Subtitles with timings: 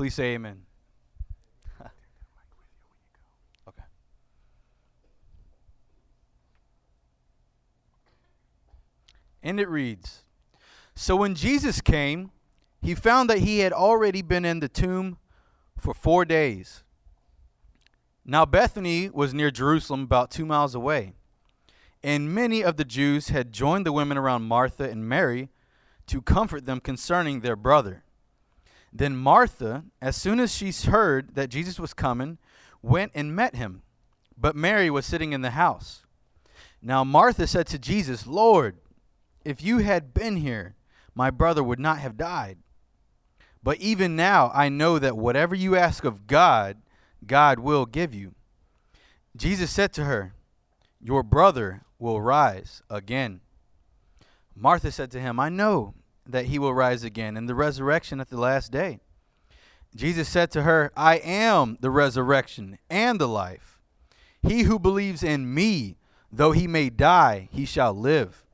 [0.00, 0.62] Please say amen.
[1.78, 1.90] okay.
[9.42, 10.24] And it reads
[10.94, 12.30] So when Jesus came,
[12.80, 15.18] he found that he had already been in the tomb
[15.76, 16.82] for four days.
[18.24, 21.12] Now Bethany was near Jerusalem, about two miles away.
[22.02, 25.50] And many of the Jews had joined the women around Martha and Mary
[26.06, 28.02] to comfort them concerning their brother.
[28.92, 32.38] Then Martha, as soon as she heard that Jesus was coming,
[32.82, 33.82] went and met him.
[34.36, 36.02] But Mary was sitting in the house.
[36.82, 38.78] Now Martha said to Jesus, Lord,
[39.44, 40.74] if you had been here,
[41.14, 42.58] my brother would not have died.
[43.62, 46.78] But even now I know that whatever you ask of God,
[47.26, 48.34] God will give you.
[49.36, 50.32] Jesus said to her,
[51.00, 53.40] Your brother will rise again.
[54.56, 55.94] Martha said to him, I know
[56.30, 59.00] that he will rise again in the resurrection at the last day.
[59.94, 63.80] Jesus said to her, I am the resurrection and the life.
[64.42, 65.96] He who believes in me,
[66.30, 68.44] though he may die, he shall live.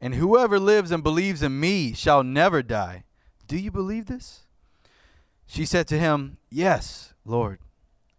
[0.00, 3.04] And whoever lives and believes in me shall never die.
[3.46, 4.44] Do you believe this?
[5.46, 7.58] She said to him, Yes, Lord.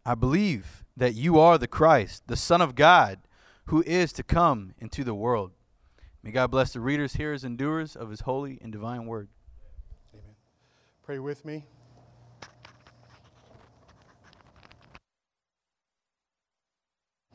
[0.06, 3.20] I believe that you are the Christ, the Son of God,
[3.66, 5.52] who is to come into the world.
[6.24, 9.30] May God bless the readers, hearers, and doers of his holy and divine word.
[10.14, 10.36] Amen.
[11.02, 11.64] Pray with me.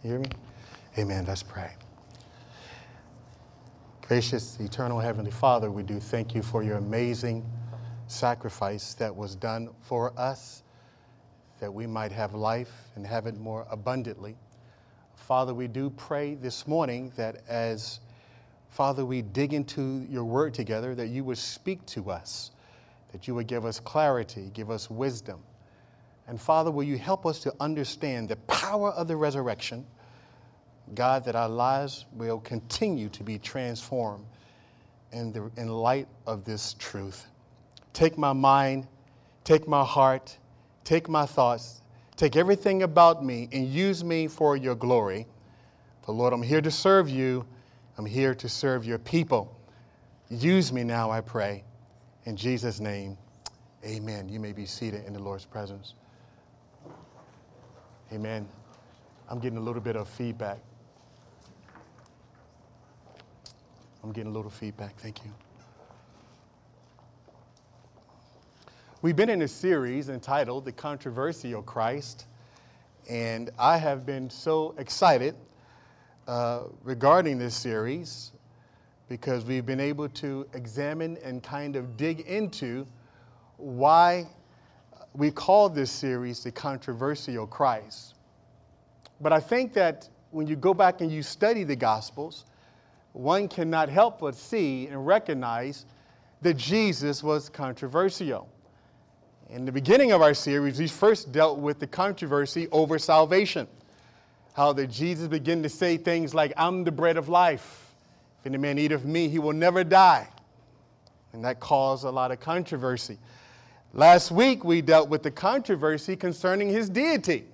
[0.03, 0.29] You hear me?
[0.99, 1.25] Amen.
[1.27, 1.73] Let's pray.
[4.07, 7.43] Gracious, eternal Heavenly Father, we do thank you for your amazing
[8.07, 10.63] sacrifice that was done for us,
[11.59, 14.37] that we might have life and have it more abundantly.
[15.15, 18.01] Father, we do pray this morning that as
[18.75, 22.51] Father, we dig into your word together, that you would speak to us,
[23.13, 25.39] that you would give us clarity, give us wisdom.
[26.27, 29.87] And Father, will you help us to understand the power of the resurrection?
[30.97, 34.25] God, that our lives will continue to be transformed
[35.13, 37.29] in, the, in light of this truth.
[37.93, 38.89] Take my mind,
[39.45, 40.37] take my heart,
[40.83, 41.81] take my thoughts,
[42.17, 45.29] take everything about me, and use me for your glory.
[46.03, 47.47] For Lord, I'm here to serve you.
[47.97, 49.57] I'm here to serve your people.
[50.29, 51.63] Use me now, I pray.
[52.25, 53.17] In Jesus' name,
[53.85, 54.29] amen.
[54.29, 55.95] You may be seated in the Lord's presence.
[58.13, 58.49] Amen.
[59.29, 60.59] I'm getting a little bit of feedback.
[64.03, 64.99] I'm getting a little feedback.
[64.99, 65.31] Thank you.
[69.03, 72.27] We've been in a series entitled The Controversial Christ,
[73.09, 75.37] and I have been so excited
[76.27, 78.33] uh, regarding this series
[79.09, 82.87] because we've been able to examine and kind of dig into
[83.57, 84.27] why
[85.13, 88.15] we call this series The Controversial Christ.
[89.21, 92.47] But I think that when you go back and you study the Gospels,
[93.13, 95.87] one cannot help but see and recognize
[96.43, 98.49] that Jesus was controversial.
[99.51, 103.69] In the beginning of our series, we first dealt with the controversy over salvation.
[104.55, 107.95] How that Jesus began to say things like, I'm the bread of life.
[108.41, 110.29] If any man eat of me, he will never die.
[111.33, 113.19] And that caused a lot of controversy.
[113.93, 117.45] Last week, we dealt with the controversy concerning his deity,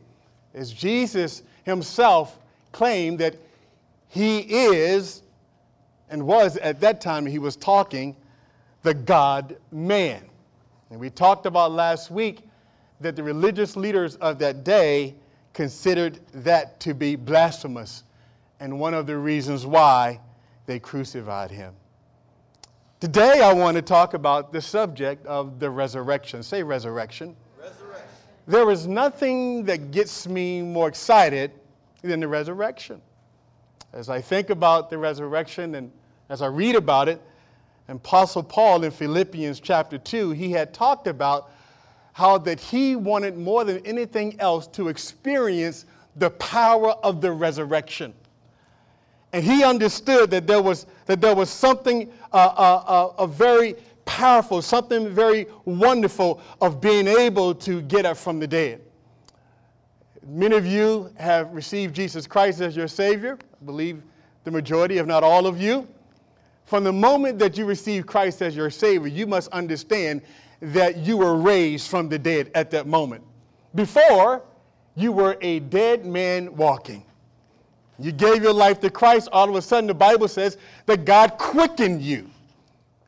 [0.54, 2.38] as Jesus himself
[2.72, 3.36] claimed that
[4.08, 5.22] he is
[6.10, 8.16] and was at that time he was talking
[8.82, 10.22] the God man.
[10.90, 12.40] And we talked about last week
[13.00, 15.14] that the religious leaders of that day
[15.60, 18.04] considered that to be blasphemous
[18.60, 20.18] and one of the reasons why
[20.64, 21.74] they crucified him.
[22.98, 26.42] Today I want to talk about the subject of the resurrection.
[26.42, 27.36] Say resurrection.
[27.58, 28.08] Resurrection.
[28.46, 31.50] There is nothing that gets me more excited
[32.00, 33.02] than the resurrection.
[33.92, 35.92] As I think about the resurrection and
[36.30, 37.20] as I read about it,
[37.86, 41.52] Apostle Paul in Philippians chapter 2, he had talked about
[42.12, 45.86] how that he wanted more than anything else to experience
[46.16, 48.12] the power of the resurrection.
[49.32, 54.60] And he understood that there was, that there was something uh, uh, uh, very powerful,
[54.60, 58.80] something very wonderful of being able to get up from the dead.
[60.26, 63.38] Many of you have received Jesus Christ as your Savior.
[63.40, 64.02] I believe
[64.44, 65.86] the majority, if not all of you.
[66.64, 70.22] From the moment that you receive Christ as your Savior, you must understand
[70.60, 73.24] that you were raised from the dead at that moment.
[73.74, 74.42] Before,
[74.94, 77.04] you were a dead man walking.
[77.98, 81.36] You gave your life to Christ, all of a sudden, the Bible says that God
[81.38, 82.30] quickened you.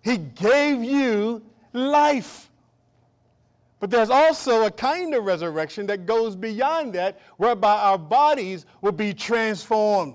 [0.03, 2.51] He gave you life.
[3.81, 8.93] But there's also a kind of resurrection that goes beyond that, whereby our bodies will
[8.93, 10.15] be transformed.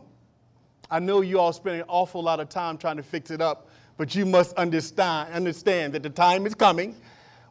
[0.90, 3.70] I know you all spend an awful lot of time trying to fix it up,
[3.98, 6.96] but you must understand, understand that the time is coming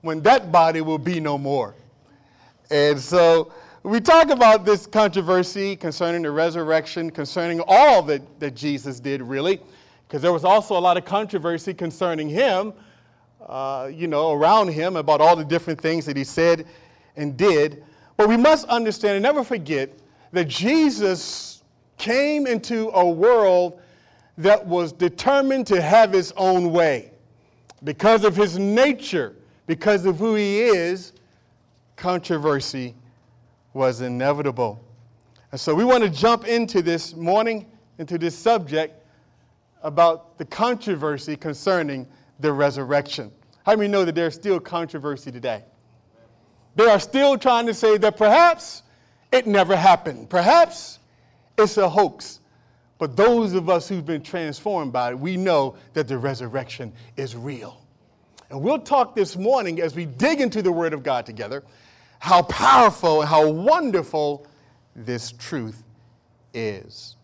[0.06, 1.74] when that body will be no more.
[2.70, 8.98] And so we talk about this controversy concerning the resurrection, concerning all that, that Jesus
[8.98, 9.60] did, really,
[10.06, 12.72] because there was also a lot of controversy concerning him,
[13.46, 16.66] uh, you know, around him about all the different things that he said
[17.16, 17.84] and did.
[18.16, 19.92] But we must understand and never forget
[20.32, 21.62] that Jesus
[21.98, 23.80] came into a world
[24.38, 27.12] that was determined to have his own way.
[27.84, 29.36] Because of his nature,
[29.66, 31.12] because of who he is,
[31.96, 32.94] controversy
[33.72, 34.82] was inevitable.
[35.52, 37.66] And so we want to jump into this morning,
[37.98, 39.02] into this subject
[39.82, 42.06] about the controversy concerning
[42.40, 43.30] the resurrection.
[43.64, 45.64] How many know that there's still controversy today?
[46.74, 48.82] They are still trying to say that perhaps
[49.32, 50.28] it never happened.
[50.28, 50.98] Perhaps
[51.56, 52.40] it's a hoax.
[52.98, 57.36] But those of us who've been transformed by it, we know that the resurrection is
[57.36, 57.85] real.
[58.50, 61.64] And we'll talk this morning as we dig into the Word of God together
[62.18, 64.46] how powerful and how wonderful
[64.94, 65.82] this truth
[66.54, 67.16] is.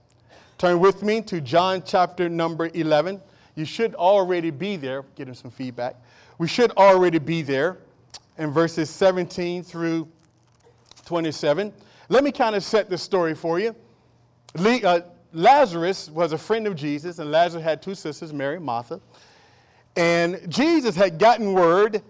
[0.59, 3.21] Turn with me to John chapter number 11.
[3.55, 5.05] You should already be there.
[5.17, 5.97] Getting some feedback.
[6.39, 7.79] We should already be there
[8.39, 10.09] in verses 17 through
[11.05, 11.73] 27.
[12.09, 13.75] Let me kind of set the story for you.
[14.57, 15.01] Uh,
[15.33, 19.01] Lazarus was a friend of Jesus, and Lazarus had two sisters, Mary and Martha.
[19.97, 22.03] And Jesus had gotten word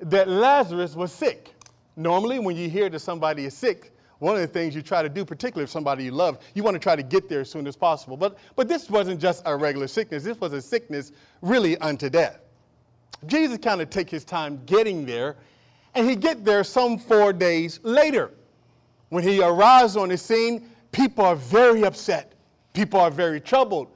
[0.00, 1.54] that Lazarus was sick.
[1.96, 5.08] Normally, when you hear that somebody is sick, one of the things you try to
[5.08, 7.66] do, particularly if somebody you love, you want to try to get there as soon
[7.66, 8.16] as possible.
[8.16, 12.40] But, but this wasn't just a regular sickness, this was a sickness really unto death.
[13.26, 15.36] Jesus kind of take his time getting there,
[15.94, 18.30] and he get there some four days later.
[19.08, 22.32] When he arrives on the scene, people are very upset.
[22.72, 23.88] People are very troubled.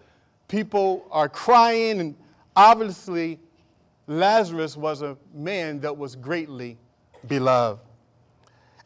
[0.49, 2.15] People are crying, and
[2.61, 3.41] obviously,
[4.07, 6.77] Lazarus was a man that was greatly
[7.27, 7.81] beloved.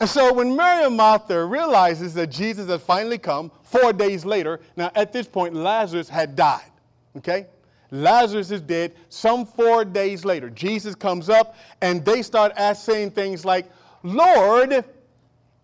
[0.00, 4.60] And so when Mary and Martha realizes that Jesus had finally come, four days later,
[4.76, 6.70] now at this point, Lazarus had died,
[7.16, 7.46] okay?
[7.90, 8.94] Lazarus is dead.
[9.08, 13.66] Some four days later, Jesus comes up and they start asking things like,
[14.02, 14.84] Lord,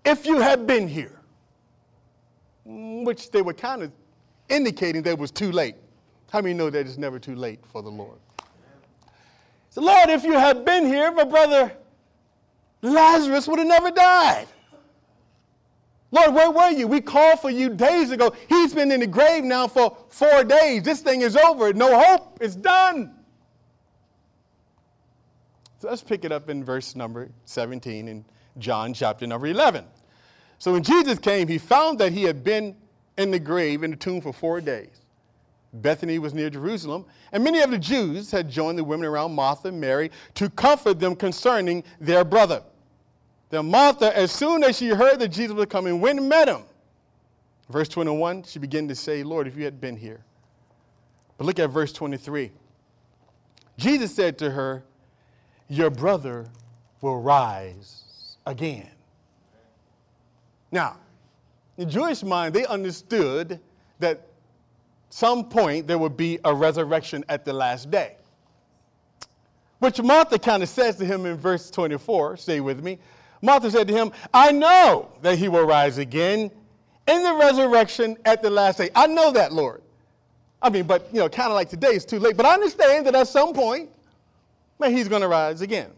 [0.05, 1.21] if you had been here,
[2.65, 3.93] which they were kind of
[4.49, 5.75] indicating that it was too late.
[6.31, 8.19] How many know that it's never too late for the Lord?
[9.71, 11.73] So, Lord, if you had been here, my brother
[12.83, 14.47] Lazarus would have never died.
[16.13, 16.89] Lord, where were you?
[16.89, 18.35] We called for you days ago.
[18.49, 20.83] He's been in the grave now for four days.
[20.83, 21.73] This thing is over.
[21.73, 22.39] No hope.
[22.41, 23.15] It's done.
[25.79, 28.25] So let's pick it up in verse number 17 in
[28.59, 29.85] John chapter number 11.
[30.59, 32.77] So when Jesus came, he found that he had been
[33.17, 35.00] in the grave, in the tomb for four days.
[35.73, 39.69] Bethany was near Jerusalem, and many of the Jews had joined the women around Martha
[39.69, 42.63] and Mary to comfort them concerning their brother.
[43.51, 46.63] Then Martha, as soon as she heard that Jesus was coming, went and met him.
[47.69, 50.25] Verse 21, she began to say, Lord, if you had been here.
[51.39, 52.51] But look at verse 23.
[53.77, 54.83] Jesus said to her,
[55.69, 56.47] Your brother
[57.01, 58.91] will rise again.
[60.73, 60.99] Now,
[61.79, 63.59] in Jewish mind, they understood
[64.01, 64.30] that
[65.11, 68.17] some point there would be a resurrection at the last day.
[69.81, 72.99] Which Martha kind of says to him in verse 24, stay with me.
[73.43, 76.51] Martha said to him, I know that he will rise again
[77.09, 78.91] in the resurrection at the last day.
[78.95, 79.83] I know that, Lord.
[80.63, 82.37] I mean, but, you know, kind of like today, it's too late.
[82.37, 83.89] But I understand that at some point,
[84.79, 85.91] man, he's going to rise again.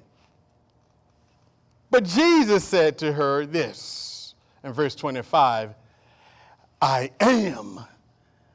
[1.91, 5.75] But Jesus said to her this in verse 25
[6.81, 7.81] I am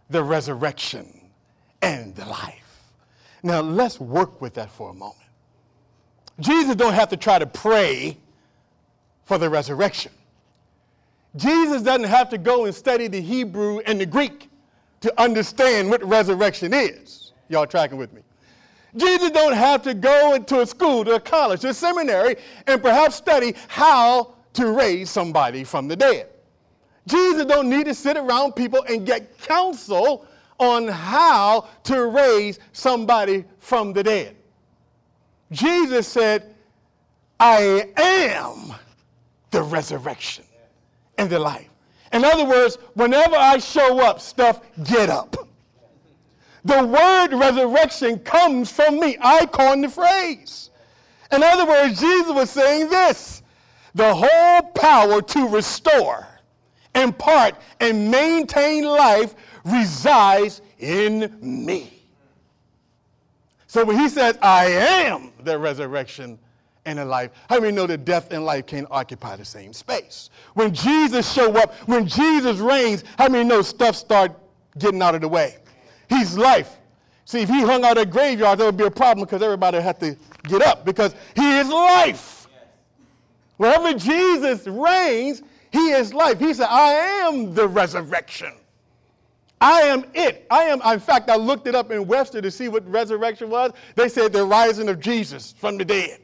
[0.10, 1.30] the resurrection
[1.82, 2.92] and the life.
[3.44, 5.16] Now, let's work with that for a moment.
[6.40, 8.18] Jesus don't have to try to pray
[9.26, 10.12] for the resurrection.
[11.36, 14.50] Jesus doesn't have to go and study the Hebrew and the Greek
[15.02, 17.32] to understand what resurrection is.
[17.50, 18.22] Y'all tracking with me?
[18.96, 22.82] Jesus don't have to go into a school, to a college, to a seminary, and
[22.82, 26.30] perhaps study how to raise somebody from the dead.
[27.08, 30.26] Jesus don't need to sit around people and get counsel
[30.60, 34.36] on how to raise somebody from the dead.
[35.52, 36.54] Jesus said,
[37.40, 38.74] I am
[39.52, 40.44] the resurrection
[41.18, 41.70] and the life.
[42.14, 45.36] In other words, whenever I show up, stuff, get up.
[46.66, 49.18] The word resurrection comes from me.
[49.22, 50.70] I coined the phrase.
[51.32, 53.42] In other words, Jesus was saying this
[53.96, 56.27] the whole power to restore,
[56.98, 61.94] impart, and maintain life resides in me.
[63.68, 66.40] So when he says, I am the resurrection
[66.86, 70.30] and the life, how many know that death and life can't occupy the same space?
[70.54, 74.32] When Jesus show up, when Jesus reigns, how many know stuff start
[74.78, 75.58] getting out of the way?
[76.10, 76.78] He's life.
[77.26, 80.00] See, if he hung out at graveyard, there would be a problem because everybody had
[80.00, 82.48] to get up because he is life.
[83.58, 85.44] Wherever Jesus reigns,
[85.78, 86.40] he is life.
[86.40, 86.92] He said, I
[87.26, 88.54] am the resurrection.
[89.60, 90.46] I am it.
[90.52, 93.72] I am, in fact, I looked it up in Webster to see what resurrection was.
[93.96, 96.20] They said the rising of Jesus from the dead.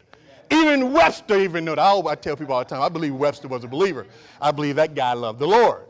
[0.51, 1.81] Even Webster even knew that.
[1.81, 4.05] I, I tell people all the time, I believe Webster was a believer.
[4.39, 5.83] I believe that guy loved the Lord.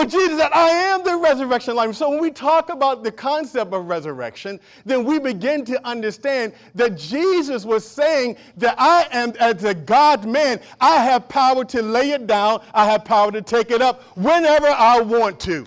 [0.00, 1.94] But Jesus said, I am the resurrection life.
[1.94, 6.96] So when we talk about the concept of resurrection, then we begin to understand that
[6.96, 12.12] Jesus was saying that I am, as a God man, I have power to lay
[12.12, 15.66] it down, I have power to take it up whenever I want to.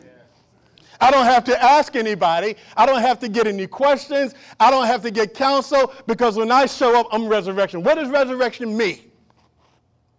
[1.00, 2.56] I don't have to ask anybody.
[2.76, 4.34] I don't have to get any questions.
[4.60, 7.84] I don't have to get counsel because when I show up, I'm resurrection.
[7.84, 9.12] What does resurrection mean?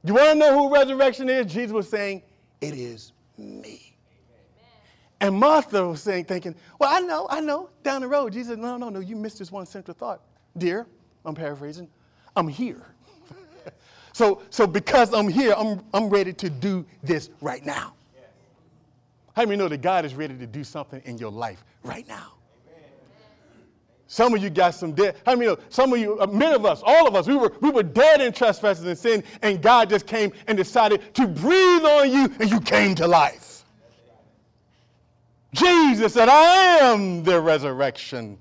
[0.05, 1.53] You want to know who resurrection is?
[1.53, 2.23] Jesus was saying,
[2.61, 3.84] It is me.
[5.21, 8.33] And Martha was saying, thinking, Well, I know, I know, down the road.
[8.33, 10.21] Jesus said, No, no, no, you missed this one central thought.
[10.57, 10.87] Dear,
[11.25, 11.89] I'm paraphrasing,
[12.37, 12.87] I'm here.
[14.13, 17.95] so, so because I'm here, I'm, I'm ready to do this right now.
[19.35, 22.35] How many know that God is ready to do something in your life right now?
[24.07, 25.17] Some of you got some dead.
[25.27, 25.59] How many know?
[25.71, 28.21] Some of you, uh, many of us, all of us, we were, we were dead
[28.21, 32.49] in trespasses and sin, and God just came and decided to breathe on you, and
[32.49, 33.54] you came to life.
[35.55, 38.37] Jesus said, I am the resurrection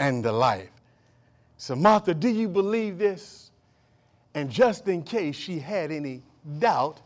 [0.00, 0.70] and the life.
[1.56, 3.50] So, Martha, do you believe this?
[4.34, 6.22] And just in case she had any
[6.58, 7.00] doubt,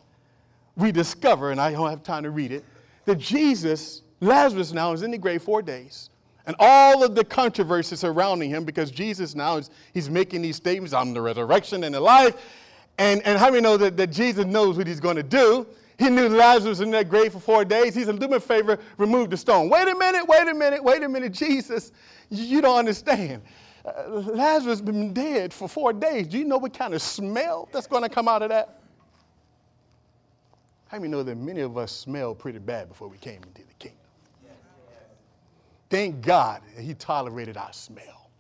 [0.77, 2.65] we discover, and I don't have time to read it,
[3.05, 6.09] that Jesus, Lazarus now is in the grave four days.
[6.47, 10.95] And all of the controversy surrounding him, because Jesus now is he's making these statements,
[10.95, 12.37] I'm the resurrection and the life.
[12.99, 15.67] And, and how many know that, that Jesus knows what he's going to do?
[16.03, 17.95] He knew Lazarus in that grave for four days.
[17.95, 19.69] He said, Do me a favor, remove the stone.
[19.69, 21.93] Wait a minute, wait a minute, wait a minute, Jesus.
[22.29, 23.43] You don't understand.
[23.85, 26.27] Uh, Lazarus has been dead for four days.
[26.27, 28.81] Do you know what kind of smell that's going to come out of that?
[30.89, 33.75] How many know that many of us smelled pretty bad before we came into the
[33.79, 33.99] kingdom?
[35.89, 38.31] Thank God he tolerated our smell.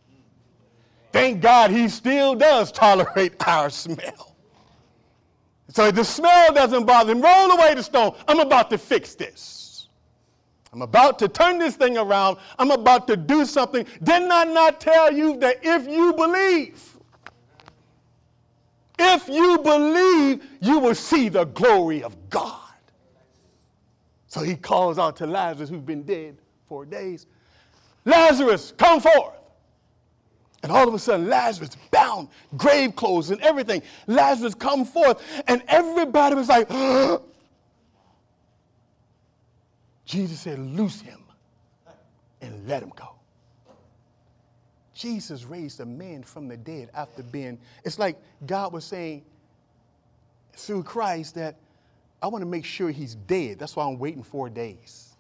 [1.13, 4.32] Thank God he still does tolerate our smell.
[5.69, 7.23] So the smell doesn't bother him.
[7.23, 8.15] Roll away the stone.
[8.29, 9.89] I'm about to fix this.
[10.73, 12.39] I'm about to turn this thing around.
[12.59, 13.87] I'm about to do something.
[14.03, 16.83] Didn't I not tell you that if you believe,
[18.99, 22.59] if you believe, you will see the glory of God.
[24.29, 27.27] So he calls out to Lazarus, who's been dead four days
[28.05, 29.35] Lazarus, come forth.
[30.63, 33.83] And all of a sudden, Lazarus bound, grave clothes and everything.
[34.07, 36.69] Lazarus come forth, and everybody was like,
[40.05, 41.19] Jesus said, Loose him
[42.41, 43.09] and let him go.
[44.95, 48.17] Jesus raised a man from the dead after being, it's like
[48.47, 49.25] God was saying
[50.53, 51.57] through Christ that
[52.23, 53.59] I want to make sure he's dead.
[53.59, 55.17] That's why I'm waiting four days.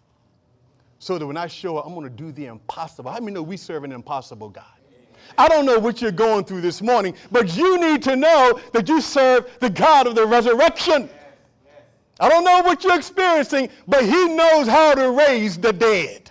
[0.98, 3.10] So that when I show up, I'm going to do the impossible.
[3.10, 4.71] How many know we serve an impossible God?
[5.38, 8.88] I don't know what you're going through this morning, but you need to know that
[8.88, 11.08] you serve the God of the resurrection.
[12.20, 16.30] I don't know what you're experiencing, but He knows how to raise the dead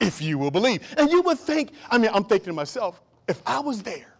[0.00, 0.82] if you will believe.
[0.96, 4.14] And you would think, I mean, I'm thinking to myself, if I was there,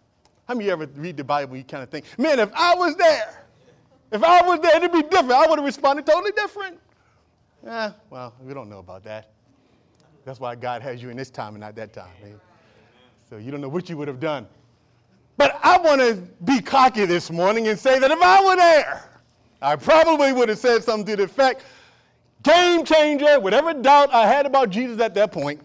[0.46, 2.74] how many of you ever read the Bible, you kind of think, man, if I
[2.74, 3.46] was there,
[4.10, 5.32] if I was there, it'd be different.
[5.32, 6.78] I would have responded totally different.
[7.66, 9.30] Eh, well, we don't know about that.
[10.24, 12.10] That's why God has you in this time and not that time.
[13.28, 14.47] So you don't know what you would have done.
[15.37, 19.04] But I want to be cocky this morning and say that if I were there,
[19.61, 21.64] I probably would have said something to the effect,
[22.42, 25.61] game changer, whatever doubt I had about Jesus at that point,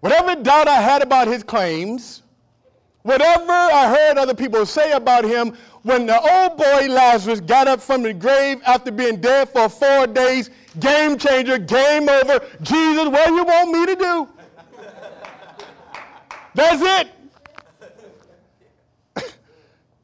[0.00, 2.22] Whatever doubt I had about his claims,
[3.02, 7.80] whatever I heard other people say about him, when the old boy Lazarus got up
[7.80, 12.46] from the grave after being dead for four days, game changer, game over.
[12.62, 14.28] Jesus, what do you want me to do?
[16.58, 17.08] That's
[19.16, 19.24] it.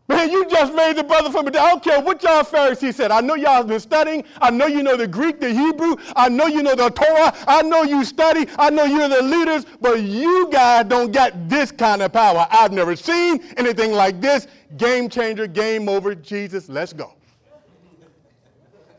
[0.08, 3.11] Man, you just made the brother from I don't care what y'all Pharisees said.
[3.11, 4.23] I know y'all have been studying.
[4.40, 5.96] I know you know the Greek, the Hebrew.
[6.14, 7.34] I know you know the Torah.
[7.49, 8.46] I know you study.
[8.56, 9.66] I know you're the leaders.
[9.80, 12.46] But you guys don't got this kind of power.
[12.49, 14.46] I've never seen anything like this.
[14.76, 16.14] Game changer, game over.
[16.14, 17.14] Jesus, let's go.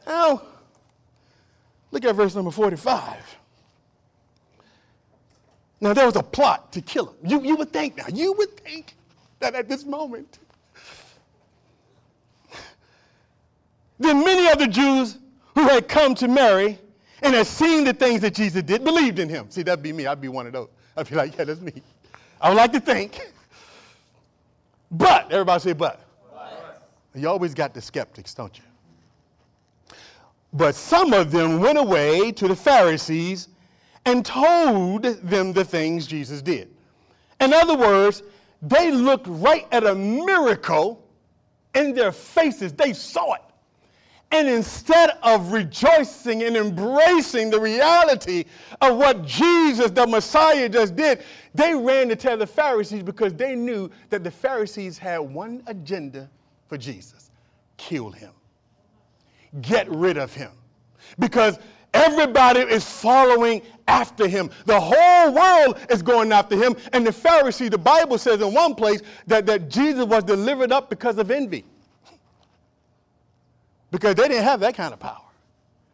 [0.06, 0.42] Now,
[1.92, 3.35] look at verse number 45.
[5.86, 7.16] Now, there was a plot to kill him.
[7.24, 8.96] You, you would think now, you would think
[9.40, 10.40] that at this moment,
[14.00, 15.20] then many of the Jews
[15.54, 16.80] who had come to Mary
[17.22, 19.46] and had seen the things that Jesus did believed in him.
[19.52, 20.08] See, that'd be me.
[20.08, 20.70] I'd be one of those.
[20.98, 21.84] I'd be like, yeah, that's me.
[22.42, 23.20] I would like to think.
[24.90, 26.02] But, everybody say, but.
[26.34, 26.90] but.
[27.14, 28.64] You always got the skeptics, don't you?
[30.52, 33.50] But some of them went away to the Pharisees
[34.06, 36.70] and told them the things Jesus did.
[37.42, 38.24] In other words,
[38.62, 41.04] they looked right at a miracle
[41.74, 42.74] in their faces.
[42.74, 43.42] They saw it.
[44.32, 48.46] And instead of rejoicing and embracing the reality
[48.82, 53.56] of what Jesus, the Messiah, just did, they ran to tell the Pharisees because they
[53.56, 56.30] knew that the Pharisees had one agenda
[56.68, 57.32] for Jesus
[57.78, 58.32] kill him
[59.62, 60.52] get rid of him.
[61.20, 61.60] Because
[61.96, 64.50] everybody is following after him.
[64.66, 66.76] The whole world is going after him.
[66.94, 70.90] And the Pharisee, the Bible says in one place that, that Jesus was delivered up
[70.90, 71.66] because of envy.
[73.92, 75.22] Because they didn't have that kind of power.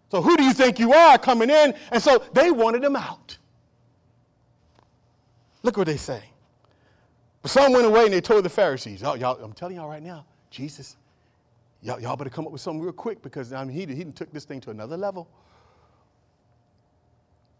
[0.09, 1.73] So who do you think you are coming in?
[1.91, 3.37] And so they wanted him out.
[5.63, 6.23] Look what they say.
[7.41, 10.03] But some went away and they told the Pharisees, oh, y'all, I'm telling y'all right
[10.03, 10.97] now, Jesus,
[11.83, 14.31] Y'all, y'all better come up with something real quick because I mean, he, he took
[14.31, 15.27] this thing to another level.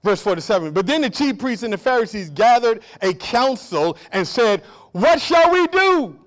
[0.03, 4.63] Verse 47 But then the chief priests and the Pharisees gathered a council and said,
[4.91, 6.19] What shall we do?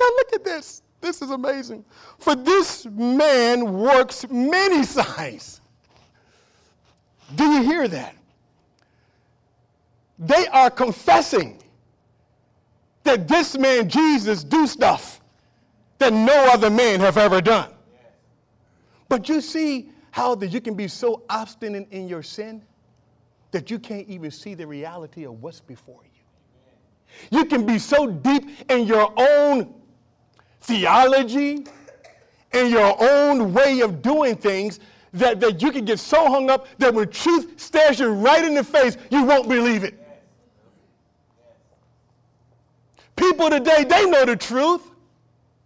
[0.00, 0.82] Now look at this.
[1.00, 1.84] This is amazing.
[2.18, 5.60] For this man works many signs.
[7.34, 8.14] Do you hear that?
[10.18, 11.62] They are confessing
[13.04, 15.20] that this man Jesus do stuff
[15.98, 17.70] that no other man have ever done.
[19.08, 22.62] But you see how that you can be so obstinate in your sin
[23.52, 27.38] that you can't even see the reality of what's before you.
[27.38, 29.74] You can be so deep in your own
[30.62, 31.66] theology,
[32.52, 34.80] in your own way of doing things,
[35.12, 38.54] that, that you can get so hung up that when truth stares you right in
[38.54, 39.98] the face, you won't believe it.
[43.16, 44.90] People today, they know the truth.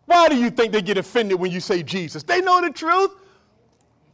[0.07, 2.25] Why do you think they get offended when you say Jesus?
[2.25, 3.13] They know the truth.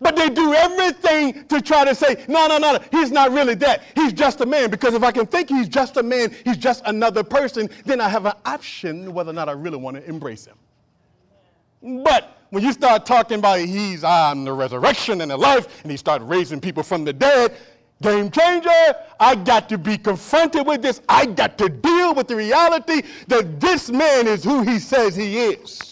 [0.03, 3.85] But they do everything to try to say, no, no, no, he's not really that.
[3.95, 4.71] He's just a man.
[4.71, 8.09] Because if I can think he's just a man, he's just another person, then I
[8.09, 10.57] have an option whether or not I really want to embrace him.
[12.05, 15.91] But when you start talking about he's ah, I'm the resurrection and the life, and
[15.91, 17.57] he start raising people from the dead,
[18.03, 18.71] game changer.
[19.19, 21.01] I got to be confronted with this.
[21.09, 25.39] I got to deal with the reality that this man is who he says he
[25.39, 25.92] is.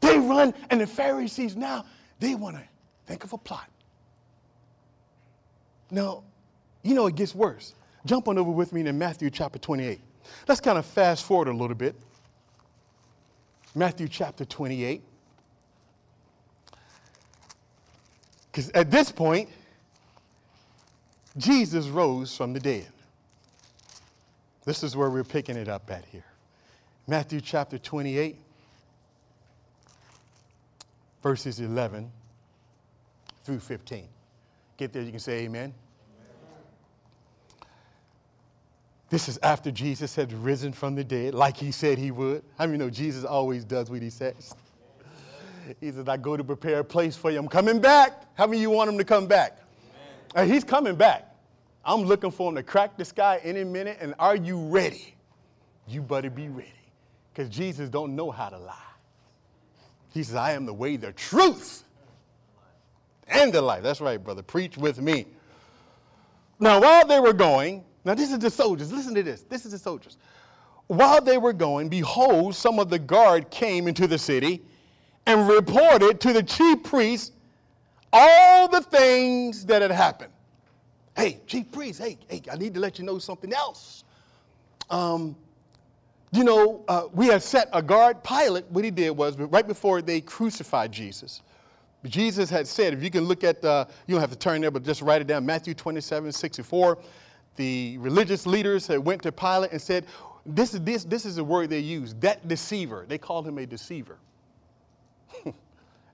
[0.00, 1.84] They run, and the Pharisees now,
[2.18, 2.62] they want to
[3.06, 3.68] think of a plot.
[5.90, 6.22] Now,
[6.82, 7.74] you know, it gets worse.
[8.06, 10.00] Jump on over with me to Matthew chapter 28.
[10.48, 11.94] Let's kind of fast forward a little bit.
[13.74, 15.02] Matthew chapter 28.
[18.50, 19.48] Because at this point,
[21.36, 22.88] Jesus rose from the dead.
[24.64, 26.24] This is where we're picking it up at here.
[27.06, 28.36] Matthew chapter 28,
[31.22, 32.10] verses 11
[33.44, 34.08] through 15.
[34.76, 35.72] Get there, you can say amen.
[35.72, 35.74] amen.
[39.10, 42.42] This is after Jesus had risen from the dead, like he said he would.
[42.58, 44.54] How many know Jesus always does what he says?
[45.80, 47.38] He says, I go to prepare a place for you.
[47.38, 48.24] I'm coming back.
[48.34, 49.58] How many of you want him to come back?
[50.34, 51.26] Uh, he's coming back.
[51.84, 53.98] I'm looking for him to crack the sky any minute.
[54.00, 55.14] And are you ready?
[55.86, 56.72] You better be ready.
[57.32, 58.89] Because Jesus don't know how to lie.
[60.12, 61.84] He says, I am the way, the truth,
[63.28, 63.82] and the life.
[63.82, 64.42] That's right, brother.
[64.42, 65.26] Preach with me.
[66.58, 68.92] Now, while they were going, now this is the soldiers.
[68.92, 69.42] Listen to this.
[69.42, 70.16] This is the soldiers.
[70.88, 74.62] While they were going, behold, some of the guard came into the city
[75.26, 77.32] and reported to the chief priests
[78.12, 80.32] all the things that had happened.
[81.16, 84.04] Hey, chief priest, hey, hey, I need to let you know something else.
[84.88, 85.36] Um,
[86.32, 88.22] you know, uh, we had set a guard.
[88.22, 91.42] Pilate, what he did was, right before they crucified Jesus,
[92.04, 94.70] Jesus had said, if you can look at, uh, you don't have to turn there,
[94.70, 96.98] but just write it down, Matthew 27, 64.
[97.56, 100.06] The religious leaders had went to Pilate and said,
[100.46, 103.04] This is, this, this is the word they use, that deceiver.
[103.06, 104.18] They called him a deceiver.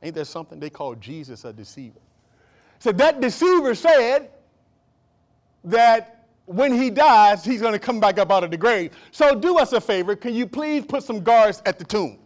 [0.03, 0.59] Ain't there something?
[0.59, 2.01] They called Jesus a deceiver.
[2.79, 4.31] So that deceiver said
[5.65, 6.16] that
[6.47, 8.93] when he dies, he's going to come back up out of the grave.
[9.11, 10.17] So do us a favor.
[10.17, 12.19] Can you please put some guards at the tomb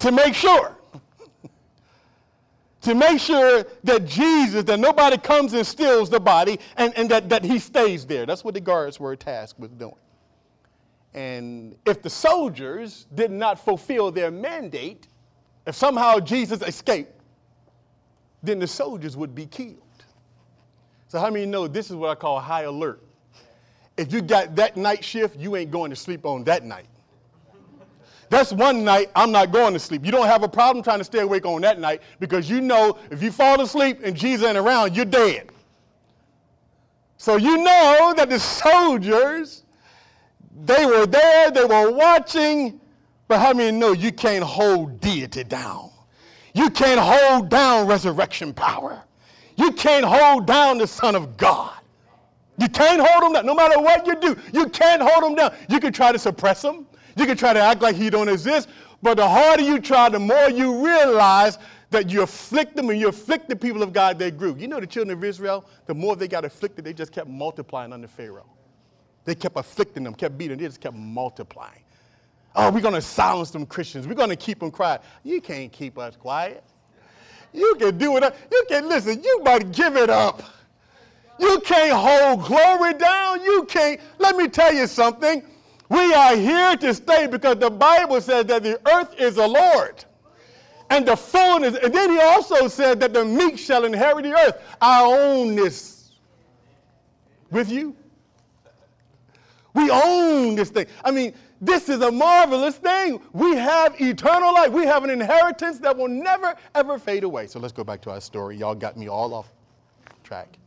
[0.00, 0.76] to make sure?
[2.82, 7.28] to make sure that Jesus, that nobody comes and steals the body and, and that,
[7.28, 8.26] that he stays there.
[8.26, 9.94] That's what the guards were tasked with doing.
[11.14, 15.06] And if the soldiers did not fulfill their mandate,
[15.66, 17.20] if somehow Jesus escaped,
[18.42, 19.82] then the soldiers would be killed.
[21.12, 23.02] So, how many know this is what I call high alert?
[23.98, 26.86] If you got that night shift, you ain't going to sleep on that night.
[28.30, 30.06] That's one night I'm not going to sleep.
[30.06, 32.96] You don't have a problem trying to stay awake on that night because you know
[33.10, 35.50] if you fall asleep and Jesus ain't around, you're dead.
[37.18, 39.64] So you know that the soldiers,
[40.64, 42.80] they were there, they were watching,
[43.28, 45.90] but how many know you can't hold deity down?
[46.54, 49.04] You can't hold down resurrection power.
[49.56, 51.72] You can't hold down the Son of God.
[52.58, 53.46] You can't hold him down.
[53.46, 55.54] No matter what you do, you can't hold him down.
[55.68, 56.86] You can try to suppress him.
[57.16, 58.68] You can try to act like he don't exist.
[59.02, 61.58] But the harder you try, the more you realize
[61.90, 64.56] that you afflict them and you afflict the people of God, they grew.
[64.56, 67.92] You know the children of Israel, the more they got afflicted, they just kept multiplying
[67.92, 68.48] under Pharaoh.
[69.24, 71.82] They kept afflicting them, kept beating them, they just kept multiplying.
[72.54, 74.06] Oh, we're going to silence them Christians.
[74.06, 75.02] We're going to keep them quiet.
[75.22, 76.64] You can't keep us quiet.
[77.52, 78.34] You can do it.
[78.50, 79.22] You can listen.
[79.22, 80.42] You might give it up.
[81.38, 83.42] You can't hold glory down.
[83.42, 84.00] You can't.
[84.18, 85.42] Let me tell you something.
[85.88, 90.04] We are here to stay because the Bible says that the earth is the Lord
[90.88, 91.76] and the fullness.
[91.82, 94.62] And then he also said that the meek shall inherit the earth.
[94.80, 96.12] I own this
[97.50, 97.94] with you.
[99.74, 100.86] We own this thing.
[101.04, 103.22] I mean, this is a marvelous thing.
[103.32, 104.72] We have eternal life.
[104.72, 107.46] We have an inheritance that will never, ever fade away.
[107.46, 108.56] So let's go back to our story.
[108.56, 109.52] Y'all got me all off
[110.24, 110.58] track.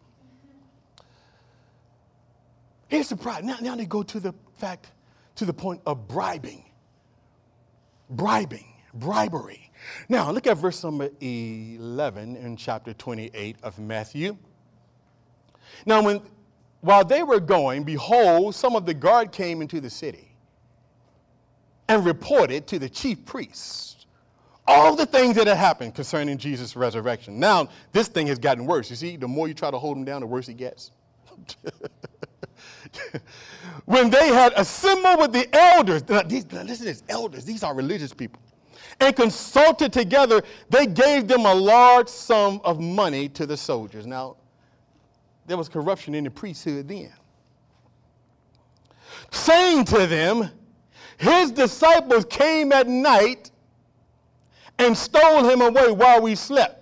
[2.87, 3.47] Here's the problem.
[3.47, 4.87] Now, now they go to the fact,
[5.35, 6.63] to the point of bribing.
[8.09, 9.69] Bribing, bribery.
[10.07, 14.37] Now, look at verse number 11 in chapter 28 of Matthew.
[15.85, 16.21] Now, when,
[16.79, 20.24] while they were going, behold, some of the guard came into the city
[21.87, 23.85] and reported to the chief priests
[24.67, 27.39] all the things that had happened concerning Jesus' resurrection.
[27.39, 28.89] Now, this thing has gotten worse.
[28.89, 30.91] You see, the more you try to hold him down, the worse he gets.
[33.85, 37.63] when they had assembled with the elders, now, these, now listen to this, elders, these
[37.63, 38.41] are religious people,
[38.99, 44.07] and consulted together, they gave them a large sum of money to the soldiers.
[44.07, 44.37] Now,
[45.45, 47.11] there was corruption in the priesthood then.
[49.29, 50.49] Saying to them,
[51.17, 53.51] his disciples came at night
[54.77, 56.81] and stole him away while we slept.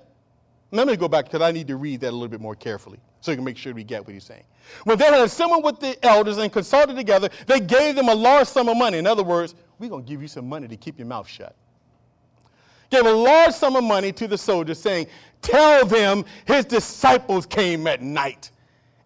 [0.71, 2.99] Let me go back because I need to read that a little bit more carefully
[3.21, 4.43] so you can make sure we get what he's saying.
[4.85, 8.47] When they had assembled with the elders and consulted together, they gave them a large
[8.47, 8.97] sum of money.
[8.97, 11.55] In other words, we're going to give you some money to keep your mouth shut.
[12.89, 15.07] Gave a large sum of money to the soldiers, saying,
[15.41, 18.51] Tell them his disciples came at night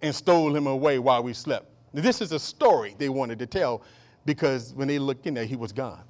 [0.01, 1.67] and stole him away while we slept.
[1.93, 3.81] Now, this is a story they wanted to tell
[4.27, 6.03] because when they looked in there, he was gone.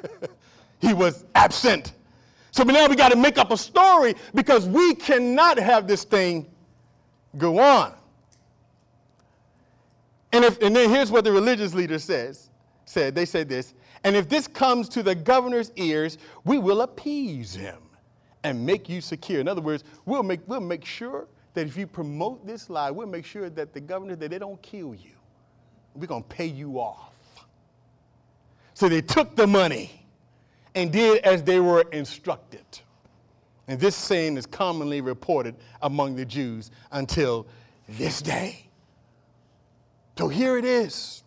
[0.80, 1.92] he was absent.
[2.52, 6.48] So now we got to make up a story because we cannot have this thing
[7.36, 7.94] go on.
[10.32, 12.48] And, if, and then here's what the religious leader says,
[12.84, 13.14] said.
[13.14, 13.74] They said this,
[14.04, 17.78] and if this comes to the governor's ears, we will appease him
[18.44, 19.40] and make you secure.
[19.40, 23.08] In other words, we'll make, we'll make sure that if you promote this lie, we'll
[23.08, 25.10] make sure that the governor, that they don't kill you.
[25.94, 27.11] We're going to pay you off.
[28.74, 30.06] So they took the money
[30.74, 32.64] and did as they were instructed.
[33.68, 37.46] And this saying is commonly reported among the Jews until
[37.88, 38.66] this day.
[40.18, 41.22] So here it is.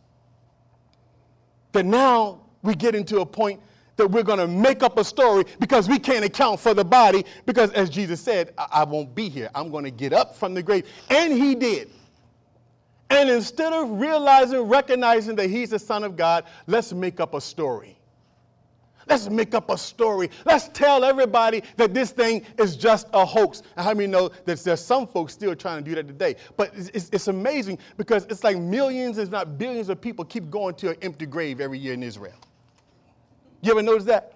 [1.71, 3.61] That now we get into a point
[3.97, 7.25] that we're going to make up a story because we can't account for the body
[7.45, 9.49] because as Jesus said, I, I won't be here.
[9.55, 10.85] I'm going to get up from the grave.
[11.09, 11.89] And he did.
[13.09, 17.41] And instead of realizing, recognizing that he's the Son of God, let's make up a
[17.41, 17.97] story.
[19.07, 20.31] Let's make up a story.
[20.45, 23.61] Let's tell everybody that this thing is just a hoax.
[23.75, 26.35] And how many know that there's some folks still trying to do that today?
[26.57, 30.49] But it's, it's, it's amazing because it's like millions, if not billions, of people keep
[30.49, 32.33] going to an empty grave every year in Israel.
[33.61, 34.33] You ever notice that?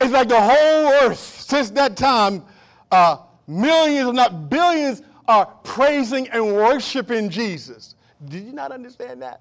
[0.00, 2.44] It's like the whole earth since that time,
[2.92, 7.94] uh, millions, if not billions, are praising and worshiping Jesus.
[8.28, 9.40] Did you not understand that?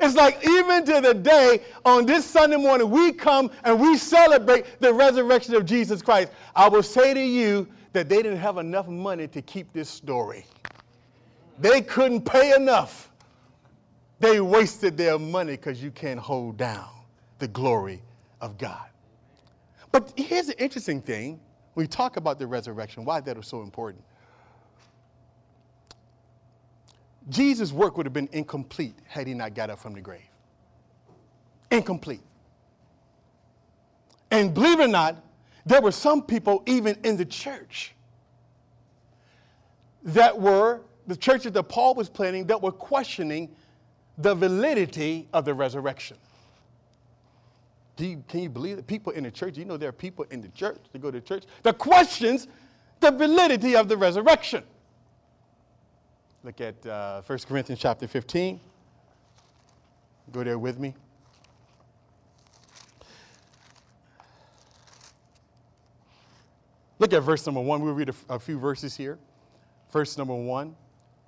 [0.00, 4.80] It's like even to the day on this Sunday morning, we come and we celebrate
[4.80, 6.32] the resurrection of Jesus Christ.
[6.56, 10.46] I will say to you that they didn't have enough money to keep this story.
[11.58, 13.10] They couldn't pay enough.
[14.18, 16.88] They wasted their money because you can't hold down
[17.38, 18.00] the glory
[18.40, 18.86] of God.
[19.90, 21.40] But here's the interesting thing
[21.74, 24.04] we talk about the resurrection, why that is so important.
[27.28, 30.28] Jesus' work would have been incomplete had he not got up from the grave.
[31.70, 32.22] Incomplete.
[34.30, 35.22] And believe it or not,
[35.64, 37.94] there were some people, even in the church,
[40.04, 43.54] that were, the churches that Paul was planning, that were questioning
[44.18, 46.16] the validity of the resurrection.
[47.98, 50.40] You, can you believe that people in the church, you know there are people in
[50.40, 52.48] the church that go to church that questions
[52.98, 54.64] the validity of the resurrection.
[56.44, 58.58] Look at uh, 1 Corinthians chapter 15.
[60.32, 60.94] Go there with me.
[66.98, 67.82] Look at verse number one.
[67.82, 69.18] We'll read a, few verses here.
[69.92, 70.76] Verse number one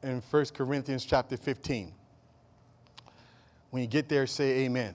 [0.04, 1.92] in 1 Corinthians chapter 15.
[3.70, 4.94] When you get there, say amen.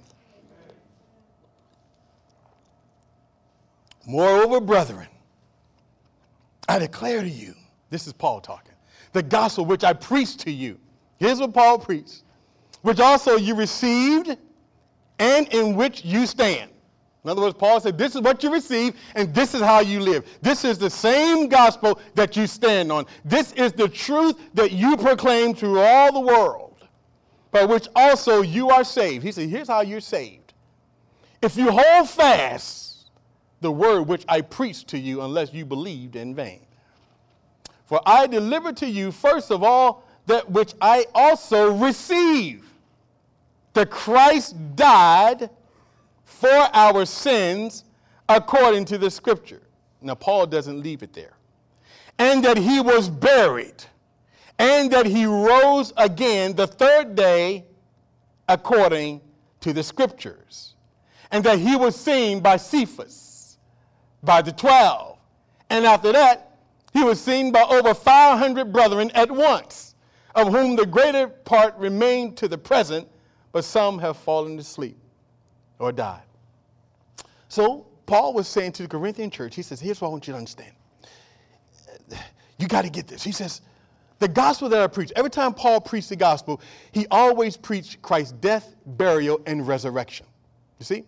[4.07, 5.07] Moreover, brethren,
[6.67, 7.55] I declare to you,
[7.89, 8.68] this is Paul talking,
[9.13, 10.79] the gospel which I preached to you.
[11.17, 12.23] Here's what Paul preached,
[12.81, 14.37] which also you received
[15.19, 16.71] and in which you stand.
[17.23, 19.99] In other words, Paul said, This is what you receive, and this is how you
[19.99, 20.25] live.
[20.41, 23.05] This is the same gospel that you stand on.
[23.25, 26.77] This is the truth that you proclaim to all the world,
[27.51, 29.23] by which also you are saved.
[29.23, 30.53] He said, Here's how you're saved.
[31.41, 33.11] If you hold fast
[33.61, 36.61] the word which I preached to you, unless you believed in vain.
[37.89, 42.67] For I delivered to you, first of all, that which I also received
[43.73, 45.49] that Christ died
[46.23, 47.85] for our sins
[48.29, 49.63] according to the scripture.
[50.03, 51.33] Now, Paul doesn't leave it there.
[52.19, 53.83] And that he was buried,
[54.59, 57.65] and that he rose again the third day
[58.47, 59.19] according
[59.61, 60.75] to the scriptures,
[61.31, 63.57] and that he was seen by Cephas,
[64.21, 65.17] by the twelve.
[65.71, 66.48] And after that,
[66.93, 69.95] he was seen by over 500 brethren at once,
[70.35, 73.07] of whom the greater part remain to the present,
[73.51, 74.97] but some have fallen asleep
[75.79, 76.21] or died.
[77.47, 80.33] So, Paul was saying to the Corinthian church, he says, Here's what I want you
[80.33, 80.71] to understand.
[82.57, 83.23] You got to get this.
[83.23, 83.61] He says,
[84.19, 88.33] The gospel that I preach, every time Paul preached the gospel, he always preached Christ's
[88.33, 90.25] death, burial, and resurrection.
[90.79, 91.03] You see?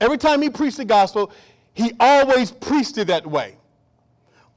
[0.00, 1.32] Every time he preached the gospel,
[1.74, 3.56] he always preached it that way.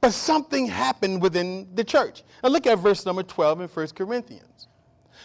[0.06, 2.22] But something happened within the church.
[2.40, 4.68] Now look at verse number 12 in 1 Corinthians.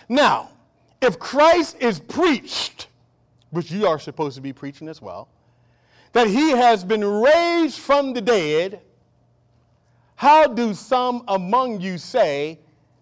[0.10, 0.50] Now,
[1.04, 2.88] if Christ is preached,
[3.52, 5.28] which you are supposed to be preaching as well,
[6.14, 8.82] that he has been raised from the dead,
[10.16, 12.58] how do some among you say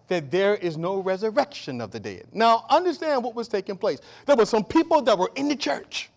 [0.08, 2.26] that there is no resurrection of the dead?
[2.34, 4.00] Now, understand what was taking place.
[4.26, 6.10] There were some people that were in the church.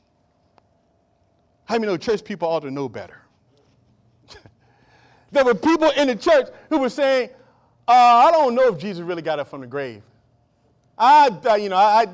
[1.64, 3.23] How many know church people ought to know better?
[5.34, 7.30] There were people in the church who were saying,
[7.88, 10.04] uh, I don't know if Jesus really got up from the grave.
[10.96, 12.06] I, uh, you know, I,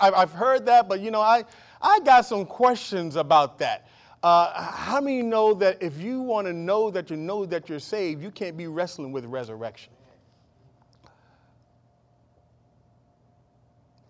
[0.00, 1.44] I, have heard that, but, you know, I,
[1.82, 3.88] I got some questions about that.
[4.22, 7.80] Uh, how many know that if you want to know that you know that you're
[7.80, 9.92] saved, you can't be wrestling with resurrection?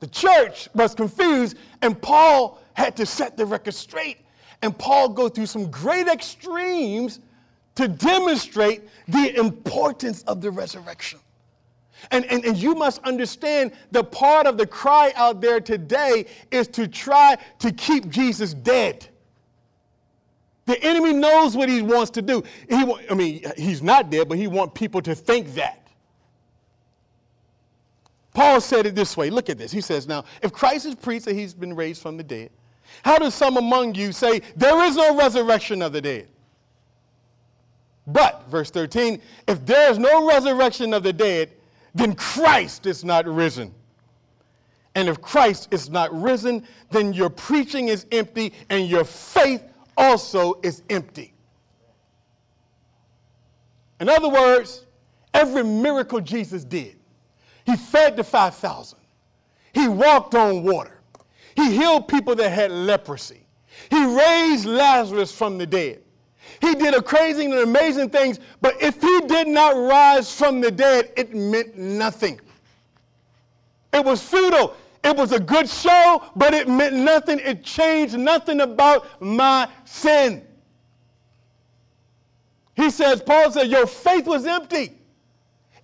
[0.01, 4.19] The church was confused, and Paul had to set the record straight.
[4.61, 7.21] And Paul go through some great extremes
[7.77, 11.19] to demonstrate the importance of the resurrection.
[12.11, 16.67] And, and, and you must understand the part of the cry out there today is
[16.69, 19.07] to try to keep Jesus dead.
[20.67, 22.43] The enemy knows what he wants to do.
[22.69, 25.89] He, I mean, he's not dead, but he wants people to think that.
[28.33, 29.29] Paul said it this way.
[29.31, 29.73] Look at this.
[29.73, 32.51] He says, Now, if Christ is preached that he's been raised from the dead,
[33.03, 36.29] how do some among you say there is no resurrection of the dead?
[38.07, 41.53] But, verse 13, if there is no resurrection of the dead,
[41.95, 43.75] then Christ is not risen.
[44.95, 49.63] And if Christ is not risen, then your preaching is empty and your faith
[49.97, 51.33] also is empty.
[54.01, 54.87] In other words,
[55.35, 56.97] every miracle Jesus did,
[57.67, 58.99] he fed the 5,000,
[59.75, 61.01] he walked on water,
[61.55, 63.47] he healed people that had leprosy,
[63.91, 66.01] he raised Lazarus from the dead.
[66.61, 70.71] He did a crazy and amazing things, but if he did not rise from the
[70.71, 72.41] dead, it meant nothing.
[73.93, 74.77] It was futile.
[75.03, 77.41] It was a good show, but it meant nothing.
[77.41, 80.47] It changed nothing about my sin.
[82.77, 84.93] He says, Paul said, Your faith was empty.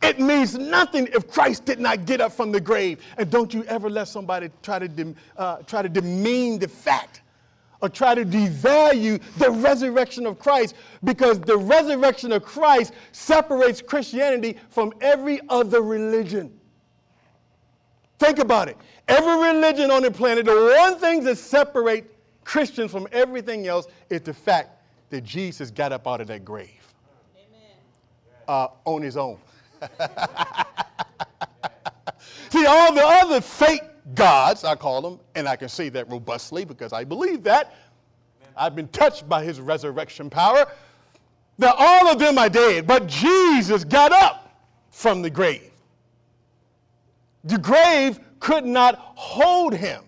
[0.03, 3.03] It means nothing if Christ did not get up from the grave.
[3.17, 7.23] And don't you ever let somebody try to, uh, try to demean the fact
[7.83, 14.57] or try to devalue the resurrection of Christ because the resurrection of Christ separates Christianity
[14.69, 16.59] from every other religion.
[18.19, 18.77] Think about it.
[19.09, 22.09] Every religion on the planet, the one thing that separates
[22.45, 24.71] Christians from everything else is the fact
[25.11, 26.71] that Jesus got up out of that grave
[28.49, 29.39] uh, on his own.
[32.51, 33.83] See, all the other fake
[34.15, 37.75] gods, I call them, and I can say that robustly because I believe that.
[38.57, 40.67] I've been touched by his resurrection power.
[41.59, 45.71] That all of them are dead, but Jesus got up from the grave.
[47.45, 50.03] The grave could not hold him.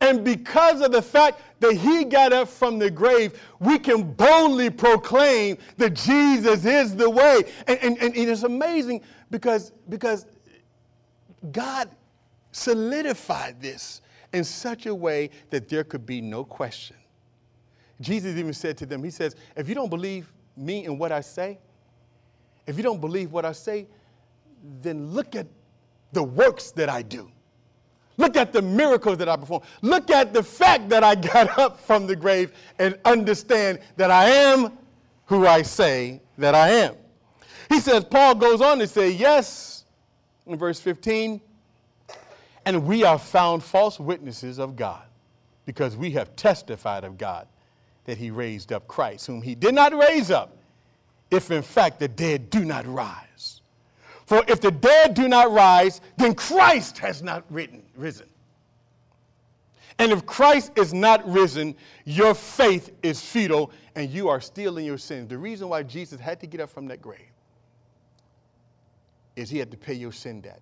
[0.00, 4.68] And because of the fact that he got up from the grave, we can boldly
[4.68, 7.42] proclaim that Jesus is the way.
[7.68, 10.26] And, and, and it's amazing because, because
[11.52, 11.88] God
[12.52, 16.96] solidified this in such a way that there could be no question.
[18.00, 21.20] Jesus even said to them, He says, if you don't believe me and what I
[21.20, 21.58] say,
[22.66, 23.86] if you don't believe what I say,
[24.80, 25.46] then look at
[26.12, 27.30] the works that I do.
[28.16, 29.62] Look at the miracles that I perform.
[29.80, 34.26] Look at the fact that I got up from the grave and understand that I
[34.26, 34.78] am
[35.26, 36.94] who I say that I am.
[37.68, 39.84] He says, Paul goes on to say, Yes,
[40.46, 41.40] in verse 15,
[42.64, 45.02] and we are found false witnesses of God
[45.64, 47.46] because we have testified of God
[48.04, 50.56] that he raised up Christ, whom he did not raise up,
[51.30, 53.60] if in fact the dead do not rise.
[54.26, 58.26] For if the dead do not rise, then Christ has not written, risen.
[59.98, 64.84] And if Christ is not risen, your faith is futile and you are still in
[64.84, 65.28] your sins.
[65.28, 67.20] The reason why Jesus had to get up from that grave
[69.36, 70.60] is he had to pay your sin debt.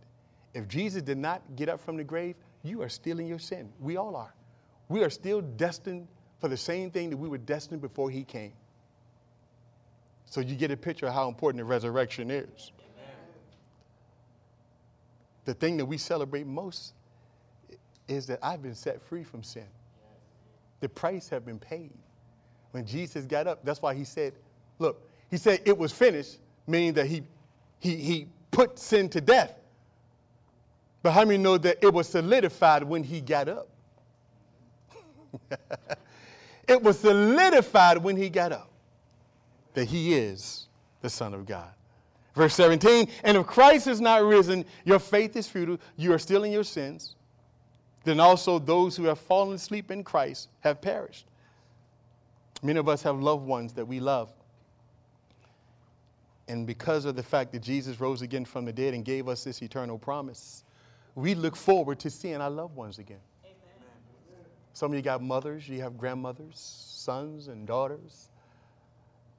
[0.55, 3.73] If Jesus did not get up from the grave, you are still in your sin.
[3.81, 4.35] We all are.
[4.89, 6.09] We are still destined
[6.41, 8.53] for the same thing that we were destined before he came.
[10.25, 12.73] So you get a picture of how important the resurrection is
[15.45, 16.95] the thing that we celebrate most
[18.09, 19.67] is that I've been set free from sin.
[20.81, 21.93] The price have been paid.
[22.71, 24.35] When Jesus got up, that's why he said,
[24.79, 27.25] look, he said it was finished, meaning that he,
[27.81, 29.55] he, he put sin to death.
[31.03, 33.69] But how many know that it was solidified when he got up?
[36.69, 38.71] it was solidified when he got up
[39.75, 40.67] that he is
[41.01, 41.71] the Son of God.
[42.35, 46.45] Verse 17, and if Christ is not risen, your faith is futile, you are still
[46.45, 47.17] in your sins.
[48.05, 51.27] Then also those who have fallen asleep in Christ have perished.
[52.63, 54.33] Many of us have loved ones that we love.
[56.49, 59.45] And because of the fact that Jesus rose again from the dead and gave us
[59.45, 60.65] this eternal promise,
[61.15, 63.21] we look forward to seeing our loved ones again.
[63.45, 64.45] Amen.
[64.73, 68.29] Some of you got mothers, you have grandmothers, sons, and daughters.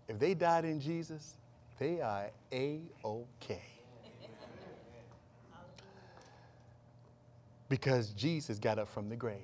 [0.07, 1.37] If they died in Jesus,
[1.79, 3.61] they are A OK.
[7.69, 9.37] Because Jesus got up from the grave.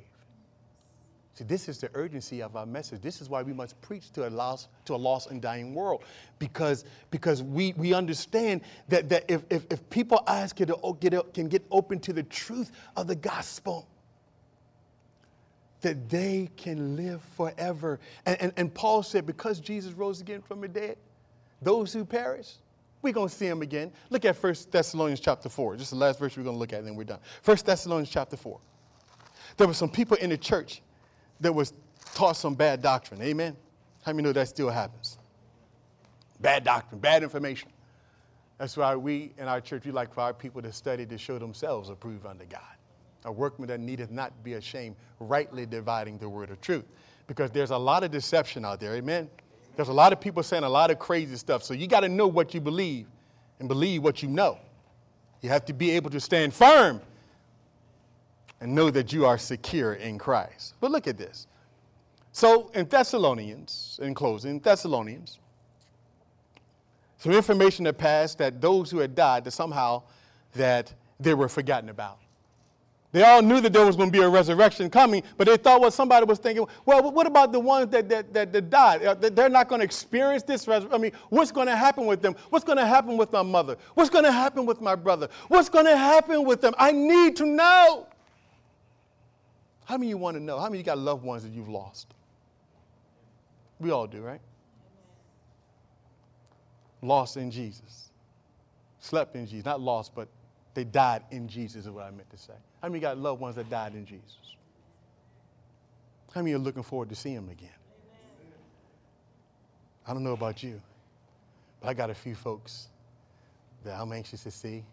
[1.37, 2.99] See, this is the urgency of our message.
[3.01, 6.03] This is why we must preach to a lost, to a lost and dying world.
[6.39, 11.13] Because, because we, we understand that, that if, if, if people's eyes can oh, get,
[11.35, 13.87] can get open to the truth of the gospel,
[15.81, 17.99] that they can live forever.
[18.25, 20.97] And, and, and Paul said, because Jesus rose again from the dead,
[21.61, 22.53] those who perish,
[23.03, 23.91] we're going to see them again.
[24.09, 25.75] Look at 1 Thessalonians chapter 4.
[25.75, 27.19] Just the last verse we're going to look at, and then we're done.
[27.45, 28.59] 1 Thessalonians chapter 4.
[29.57, 30.81] There were some people in the church
[31.41, 31.73] that was
[32.13, 33.21] taught some bad doctrine.
[33.21, 33.55] Amen?
[34.03, 35.17] How many know that still happens?
[36.39, 37.69] Bad doctrine, bad information.
[38.57, 41.37] That's why we in our church, we like for our people to study to show
[41.37, 42.61] themselves approved unto God.
[43.25, 46.85] A workman that needeth not be ashamed, rightly dividing the word of truth.
[47.27, 48.95] Because there's a lot of deception out there.
[48.95, 49.29] Amen?
[49.75, 51.63] There's a lot of people saying a lot of crazy stuff.
[51.63, 53.07] So you got to know what you believe
[53.59, 54.57] and believe what you know.
[55.41, 57.01] You have to be able to stand firm
[58.61, 60.75] and know that you are secure in Christ.
[60.79, 61.47] But look at this.
[62.31, 65.39] So in Thessalonians, in closing, Thessalonians,
[67.17, 70.03] some information that passed that those who had died, that somehow
[70.53, 72.19] that they were forgotten about.
[73.11, 75.79] They all knew that there was going to be a resurrection coming, but they thought,
[75.79, 79.03] well, somebody was thinking, well, what about the ones that, that, that, that died?
[79.03, 80.93] Uh, they're not going to experience this resurrection.
[80.93, 82.35] I mean, what's going to happen with them?
[82.49, 83.77] What's going to happen with my mother?
[83.93, 85.29] What's going to happen with my brother?
[85.47, 86.75] What's going to happen with them?
[86.77, 88.07] I need to know.
[89.87, 90.59] How many of you want to know?
[90.59, 92.13] How many of you got loved ones that you've lost?
[93.79, 94.41] We all do, right?
[97.01, 98.09] Lost in Jesus.
[98.99, 99.63] Slept in Jesus.
[99.63, 100.27] Not lost, but
[100.73, 102.51] they died in Jesus, is what I meant to say.
[102.81, 104.35] How many got loved ones that died in Jesus?
[106.35, 107.69] How many are looking forward to seeing them again?
[110.05, 110.81] I don't know about you,
[111.79, 112.89] but I got a few folks
[113.85, 114.83] that I'm anxious to see.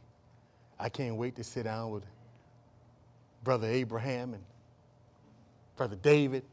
[0.78, 2.04] I can't wait to sit down with
[3.42, 4.42] Brother Abraham and
[5.76, 6.44] Brother David,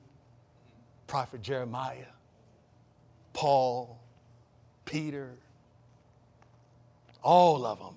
[1.07, 2.05] Prophet Jeremiah,
[3.34, 3.99] Paul,
[4.86, 5.32] Peter,
[7.24, 7.95] all of them.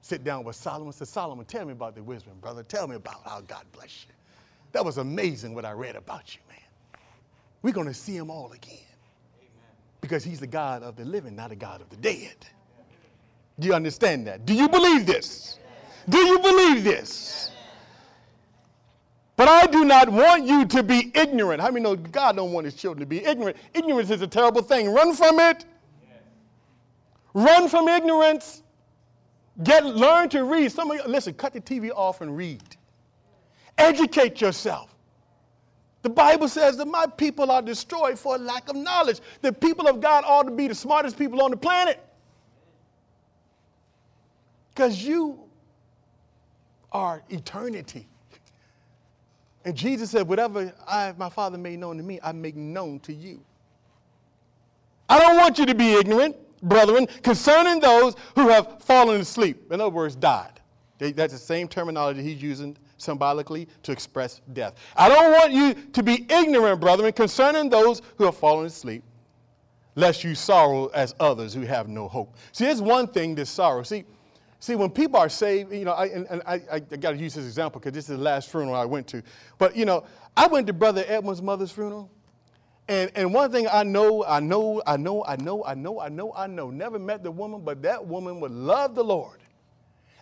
[0.00, 0.92] Sit down with Solomon.
[0.92, 2.62] Say, Solomon, tell me about the wisdom, brother.
[2.62, 4.14] Tell me about how God bless you.
[4.72, 6.58] That was amazing what I read about you, man.
[7.62, 8.76] We're going to see him all again.
[9.38, 9.76] Amen.
[10.02, 12.36] Because he's the God of the living, not a God of the dead.
[13.58, 14.44] Do you understand that?
[14.44, 15.58] Do you believe this?
[16.08, 17.50] Do you believe this?
[19.36, 21.60] But I do not want you to be ignorant.
[21.60, 23.56] How many know God don't want his children to be ignorant?
[23.74, 24.92] Ignorance is a terrible thing.
[24.92, 25.64] Run from it.
[27.32, 28.62] Run from ignorance.
[29.64, 30.70] Get learn to read.
[30.70, 32.62] Some of you listen, cut the TV off and read.
[33.76, 34.94] Educate yourself.
[36.02, 39.20] The Bible says that my people are destroyed for lack of knowledge.
[39.40, 41.98] The people of God ought to be the smartest people on the planet.
[44.68, 45.40] Because you
[46.92, 48.06] are eternity.
[49.64, 53.12] And Jesus said, Whatever I, my Father made known to me, I make known to
[53.12, 53.40] you.
[55.08, 59.72] I don't want you to be ignorant, brethren, concerning those who have fallen asleep.
[59.72, 60.60] In other words, died.
[60.98, 64.74] They, that's the same terminology he's using symbolically to express death.
[64.96, 69.02] I don't want you to be ignorant, brethren, concerning those who have fallen asleep,
[69.94, 72.34] lest you sorrow as others who have no hope.
[72.52, 73.82] See, there's one thing to sorrow.
[73.82, 74.04] See,
[74.64, 77.34] See, when people are saved, you know, I, and, and I, I got to use
[77.34, 79.22] this example because this is the last funeral I went to.
[79.58, 80.04] But, you know,
[80.38, 82.10] I went to Brother Edwin's mother's funeral.
[82.88, 86.08] And, and one thing I know, I know, I know, I know, I know, I
[86.08, 89.40] know, I know, never met the woman, but that woman would love the Lord.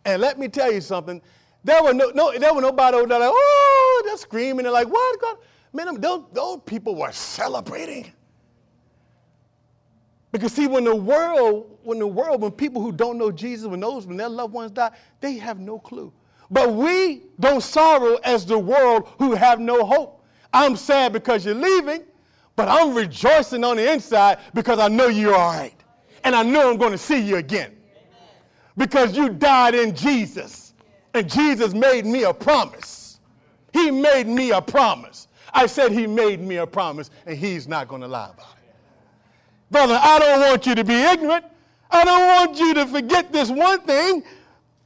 [0.04, 1.22] And let me tell you something,
[1.62, 4.88] there were no, no there were nobody over there like, oh, they're screaming and like,
[4.88, 5.20] what?
[5.20, 5.36] God?
[5.72, 8.12] Man, those, those people were celebrating.
[10.32, 13.80] Because see, when the world, when the world, when people who don't know Jesus, when
[13.80, 16.12] those, when their loved ones die, they have no clue.
[16.50, 20.24] But we don't sorrow as the world who have no hope.
[20.52, 22.04] I'm sad because you're leaving,
[22.56, 25.74] but I'm rejoicing on the inside because I know you're all right.
[26.24, 27.76] And I know I'm going to see you again.
[28.76, 30.72] Because you died in Jesus.
[31.14, 33.20] And Jesus made me a promise.
[33.72, 35.28] He made me a promise.
[35.52, 38.61] I said he made me a promise, and he's not going to lie about it.
[39.72, 41.46] Brother, I don't want you to be ignorant.
[41.90, 44.22] I don't want you to forget this one thing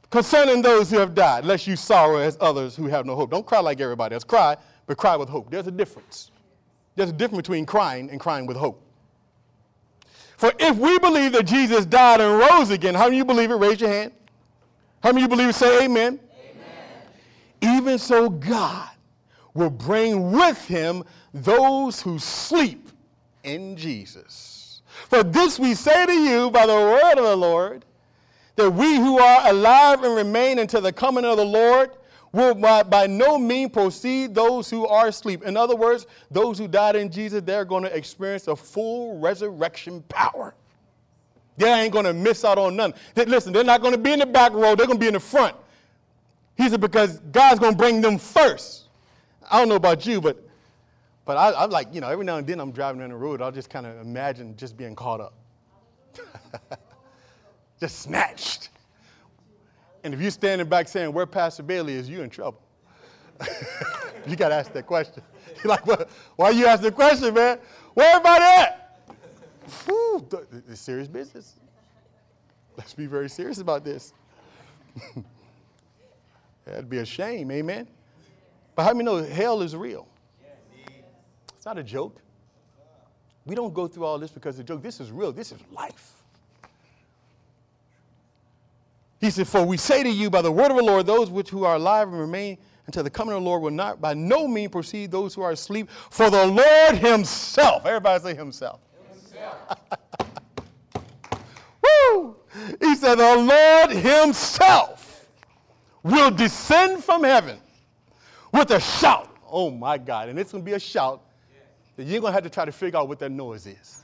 [0.09, 3.29] concerning those who have died, lest you sorrow as others who have no hope.
[3.29, 4.23] Don't cry like everybody else.
[4.23, 5.51] Cry, but cry with hope.
[5.51, 6.31] There's a difference.
[6.95, 8.81] There's a difference between crying and crying with hope.
[10.37, 13.55] For if we believe that Jesus died and rose again, how many you believe it?
[13.55, 14.13] Raise your hand.
[15.03, 15.53] How many of you believe it?
[15.55, 16.17] Say amen.
[17.61, 17.77] amen.
[17.77, 18.89] Even so, God
[19.53, 22.87] will bring with him those who sleep
[23.43, 24.66] in Jesus.
[25.09, 27.85] For this we say to you by the word of the Lord,
[28.55, 31.91] that we who are alive and remain until the coming of the Lord
[32.33, 35.43] will by, by, no means proceed those who are asleep.
[35.43, 40.03] In other words, those who died in Jesus, they're going to experience a full resurrection
[40.09, 40.55] power.
[41.57, 42.93] They ain't going to miss out on none.
[43.15, 45.07] They, listen, they're not going to be in the back row, they're going to be
[45.07, 45.55] in the front.
[46.55, 48.85] He said, because God's going to bring them first.
[49.49, 50.46] I don't know about you, but
[51.27, 53.41] but I, am like, you know, every now and then I'm driving down the road,
[53.41, 55.33] I'll just kind of imagine just being caught up.
[57.81, 58.69] just snatched.
[60.05, 62.61] And if you're standing back saying, where Pastor Bailey is, you in trouble.
[64.25, 65.21] you got to ask that question.
[65.57, 66.07] You're like, well,
[66.37, 67.59] why you ask the question, man?
[67.93, 68.97] Where everybody at?
[69.85, 70.25] Whew,
[70.69, 71.55] it's serious business.
[72.77, 74.13] Let's be very serious about this.
[76.63, 77.85] That'd be a shame, amen?
[78.75, 80.07] But how many know hell is real?
[81.67, 82.21] Not a joke.
[83.45, 84.81] We don't go through all this because it's a joke.
[84.81, 85.33] This is real.
[85.33, 86.13] This is life.
[89.19, 91.49] He said, For we say to you by the word of the Lord, those which
[91.49, 94.47] who are alive and remain until the coming of the Lord will not by no
[94.47, 95.89] means proceed those who are asleep.
[96.09, 98.79] For the Lord himself, everybody say himself.
[99.11, 99.77] himself.
[102.13, 102.37] Woo!
[102.79, 105.27] He said, The Lord himself
[106.01, 107.57] will descend from heaven
[108.53, 109.35] with a shout.
[109.51, 110.29] Oh my God.
[110.29, 111.23] And it's going to be a shout
[111.97, 114.03] that you're going to have to try to figure out what that noise is.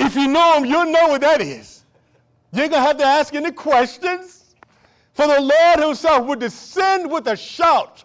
[0.00, 1.84] if you know them, you'll know what that is.
[2.52, 4.54] You're going to have to ask any questions.
[5.12, 8.04] For the Lord himself would descend with a shout,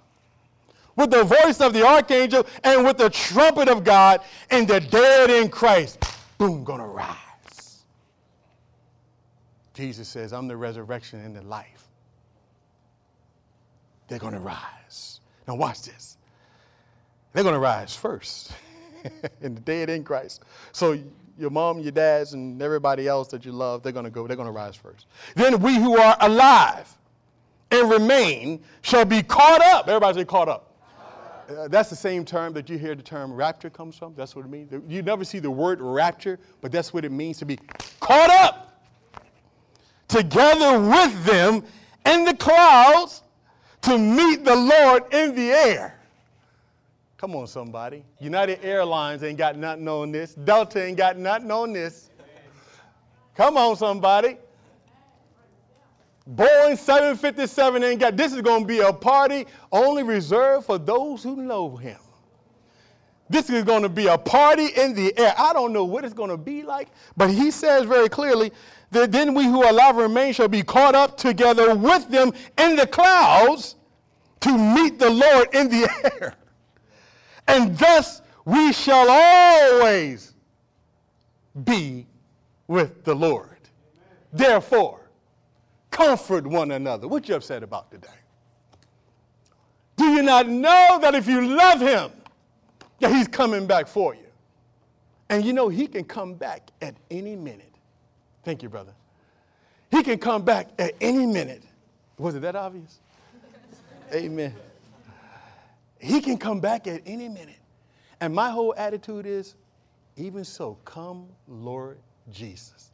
[0.95, 5.30] with the voice of the archangel, and with the trumpet of God, and the dead
[5.30, 6.03] in Christ,
[6.38, 7.84] boom, gonna rise.
[9.74, 11.88] Jesus says, I'm the resurrection and the life.
[14.07, 15.20] They're gonna rise.
[15.47, 16.18] Now, watch this.
[17.34, 18.51] They're gonna rise first,
[19.41, 20.43] in the dead in Christ.
[20.71, 20.99] So,
[21.38, 24.51] your mom, your dads, and everybody else that you love, they're gonna go, they're gonna
[24.51, 25.07] rise first.
[25.36, 26.93] Then we who are alive,
[27.71, 29.88] and remain shall be caught up.
[29.88, 30.67] Everybody say caught up.
[31.49, 34.13] Uh, that's the same term that you hear the term rapture comes from.
[34.15, 34.71] That's what it means.
[34.88, 37.57] You never see the word rapture, but that's what it means to be
[37.99, 38.84] caught up
[40.07, 41.63] together with them
[42.05, 43.23] in the clouds
[43.82, 46.01] to meet the Lord in the air.
[47.22, 48.03] Come on, somebody.
[48.19, 50.34] United Airlines ain't got nothing on this.
[50.34, 52.09] Delta ain't got nothing on this.
[53.36, 54.38] Come on, somebody.
[56.28, 61.22] Boeing 757 ain't got, this is going to be a party only reserved for those
[61.22, 61.99] who know him.
[63.30, 65.36] This is going to be a party in the air.
[65.38, 68.51] I don't know what it's going to be like, but he says very clearly
[68.89, 72.76] that then we who are alive remain shall be caught up together with them in
[72.76, 73.76] the clouds
[74.39, 75.88] to meet the Lord in the
[76.19, 76.36] air.
[77.52, 80.34] And thus we shall always
[81.66, 82.08] be
[82.68, 83.58] with the Lord.
[84.32, 85.02] Therefore,
[85.89, 87.10] comfort one another.
[87.10, 88.08] What you upset about today?
[89.97, 92.12] Do you not know that if you love him,
[92.99, 94.22] that he's coming back for you?
[95.30, 97.74] And you know he can come back at any minute.
[98.43, 98.93] Thank you, brother.
[99.91, 101.64] He can come back at any minute.
[102.18, 102.99] Was it that obvious?
[104.14, 104.54] Amen.
[106.02, 107.60] He can come back at any minute.
[108.20, 109.56] And my whole attitude is,
[110.18, 111.99] even so, come, Lord
[112.32, 112.91] Jesus.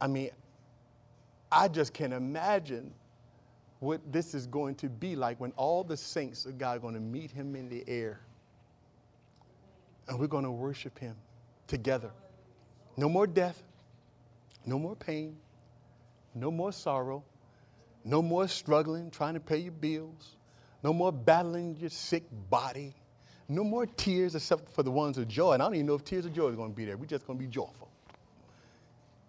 [0.00, 0.30] I mean,
[1.50, 2.92] I just can't imagine
[3.80, 6.94] what this is going to be like when all the saints of God are going
[6.94, 8.20] to meet him in the air.
[10.08, 11.16] And we're going to worship him
[11.66, 12.10] together.
[12.96, 13.62] No more death,
[14.66, 15.36] no more pain,
[16.34, 17.22] no more sorrow,
[18.04, 20.36] no more struggling trying to pay your bills,
[20.82, 22.94] no more battling your sick body,
[23.48, 25.54] no more tears except for the ones of joy.
[25.54, 26.96] And I don't even know if tears of joy is going to be there.
[26.96, 27.88] We're just going to be joyful.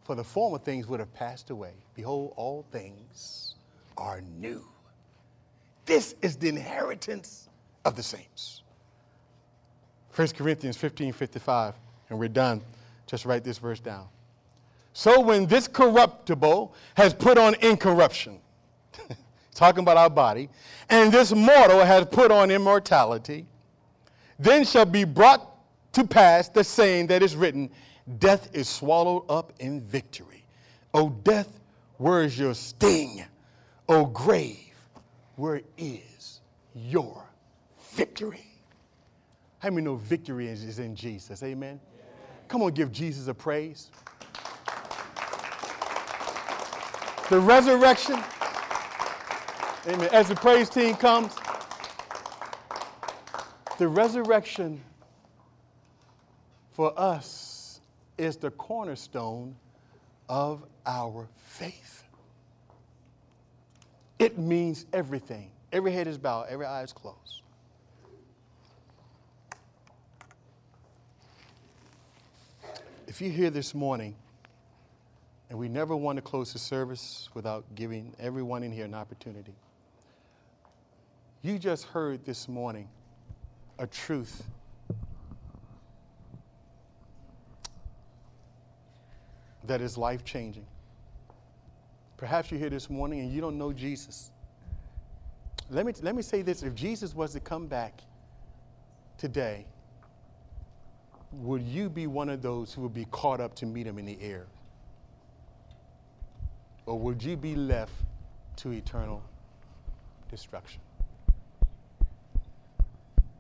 [0.03, 1.73] For the former things would have passed away.
[1.95, 3.55] Behold, all things
[3.97, 4.63] are new.
[5.85, 7.49] This is the inheritance
[7.85, 8.63] of the saints.
[10.15, 11.75] 1 Corinthians 15 55,
[12.09, 12.61] and we're done.
[13.07, 14.07] Just write this verse down.
[14.93, 18.39] So when this corruptible has put on incorruption,
[19.59, 20.49] talking about our body,
[20.89, 23.45] and this mortal has put on immortality,
[24.39, 25.45] then shall be brought
[25.91, 27.69] to pass the saying that is written
[28.17, 30.45] Death is swallowed up in victory.
[30.95, 31.59] O death,
[31.97, 33.23] where is your sting?
[33.87, 34.73] O grave,
[35.35, 36.39] where is
[36.73, 37.23] your
[37.91, 38.45] victory?
[39.59, 41.43] How many know victory is, in Jesus?
[41.43, 41.79] Amen.
[42.47, 43.91] Come on, give Jesus a praise.
[47.29, 48.23] The resurrection.
[49.87, 50.09] Amen.
[50.11, 51.33] As the praise team comes,
[53.77, 54.81] the resurrection
[56.73, 57.79] for us
[58.17, 59.55] is the cornerstone
[60.27, 62.03] of our faith.
[64.19, 65.49] It means everything.
[65.71, 67.41] Every head is bowed, every eye is closed.
[73.07, 74.15] If you're here this morning,
[75.49, 79.55] and we never want to close the service without giving everyone in here an opportunity,
[81.41, 82.87] you just heard this morning
[83.77, 84.43] a truth
[89.65, 90.65] that is life changing.
[92.17, 94.31] Perhaps you're here this morning and you don't know Jesus.
[95.69, 98.01] Let me, let me say this if Jesus was to come back
[99.17, 99.65] today,
[101.31, 104.05] would you be one of those who would be caught up to meet him in
[104.05, 104.47] the air?
[106.85, 107.93] Or would you be left
[108.57, 109.21] to eternal
[110.31, 110.81] destruction?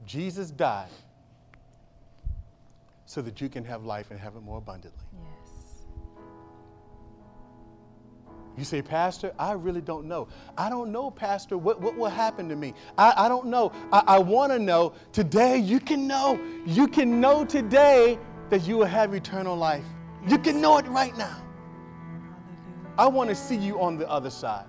[0.09, 0.89] Jesus died
[3.05, 5.05] so that you can have life and have it more abundantly.
[5.13, 5.85] Yes.
[8.57, 10.27] You say, Pastor, I really don't know.
[10.57, 12.73] I don't know, Pastor, what, what will happen to me?
[12.97, 13.71] I, I don't know.
[13.93, 14.93] I, I want to know.
[15.11, 16.39] Today, you can know.
[16.65, 18.17] You can know today
[18.49, 19.85] that you will have eternal life.
[20.27, 21.37] You can know it right now.
[22.97, 24.65] I want to see you on the other side.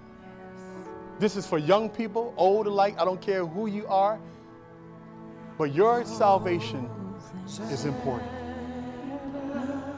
[0.53, 0.89] Yes.
[1.19, 2.97] This is for young people, old alike.
[2.99, 4.21] I don't care who you are.
[5.61, 6.89] But your salvation
[7.71, 8.31] is important.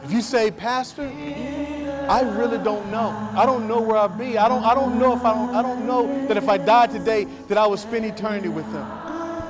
[0.03, 3.11] If you say, Pastor, I really don't know.
[3.37, 4.37] I don't know where I'll be.
[4.37, 6.91] I don't, I don't know if I don't, I don't know that if I died
[6.91, 8.85] today, that I would spend eternity with him.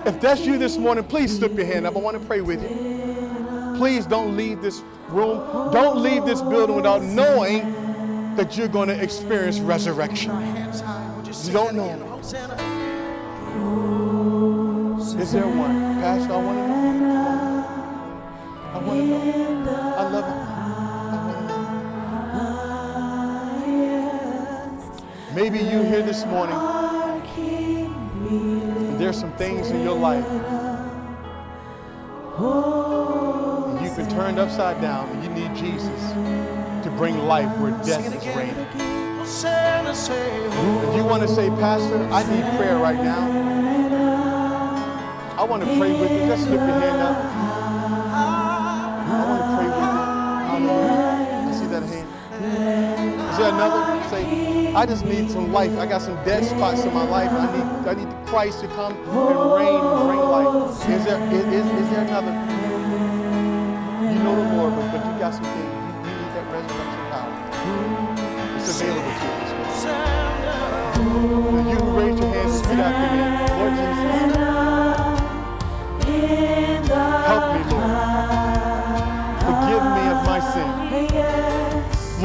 [0.05, 1.97] If that's you this morning, please slip your hand up.
[1.97, 3.79] I want to pray with you.
[3.79, 5.39] Please don't leave this room.
[5.73, 7.73] Don't leave this building without knowing
[8.37, 10.31] that you're going to experience resurrection.
[11.47, 12.21] You don't know.
[15.21, 16.01] Is there one?
[16.01, 16.67] Pastor, I want to
[17.01, 17.65] know.
[18.73, 19.07] I want to
[19.65, 19.95] know.
[19.99, 20.43] I love it.
[25.35, 26.57] Maybe you here this morning,
[28.99, 30.25] there's some things in your life
[33.83, 36.13] you've been turned upside down and you need Jesus
[36.83, 38.67] to bring life where death is reigning.
[39.25, 43.52] If you want to say, Pastor, I need prayer right now,
[45.43, 46.19] I want to pray with you.
[46.19, 47.19] Just slip your hand up.
[48.15, 49.91] I want to pray with you.
[50.47, 51.51] Hallelujah.
[51.51, 52.07] I see that hand.
[53.33, 53.83] Is there another?
[54.09, 55.77] Say, I just need some life.
[55.79, 57.33] I got some dead spots in my life.
[57.33, 59.09] I need, I need Christ to come and
[59.59, 60.79] reign bring life.
[60.89, 62.31] Is there, is, is, there another?
[64.15, 65.59] You know the Lord, but, but you got some things.
[65.59, 67.35] You, need that resurrection power.
[68.59, 69.27] It's available to
[71.03, 71.67] you.
[71.69, 73.23] You raise your hands and repeat after me.
[73.59, 74.22] Lord Jesus,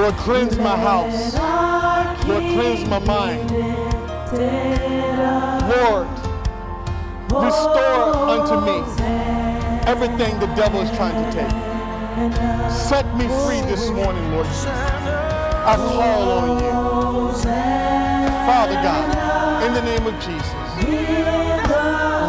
[0.08, 1.36] Lord, cleanse my house.
[2.26, 3.52] Lord, cleanse my mind.
[5.68, 6.08] Lord,
[7.44, 8.78] restore unto me
[9.86, 11.52] everything the devil is trying to take.
[12.72, 14.68] Set me free this morning, Lord Jesus.
[14.68, 17.34] I call on you.
[18.48, 20.54] Father God, in the name of Jesus,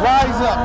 [0.03, 0.59] rise up.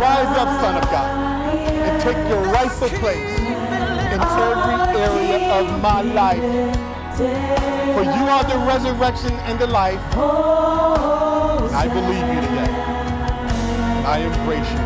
[0.00, 3.75] Rise up, Son of God, and take your rightful place
[4.16, 6.40] in every area of my life.
[7.94, 10.00] For you are the resurrection and the life.
[10.14, 12.72] And I believe you today.
[13.96, 14.80] And I embrace you.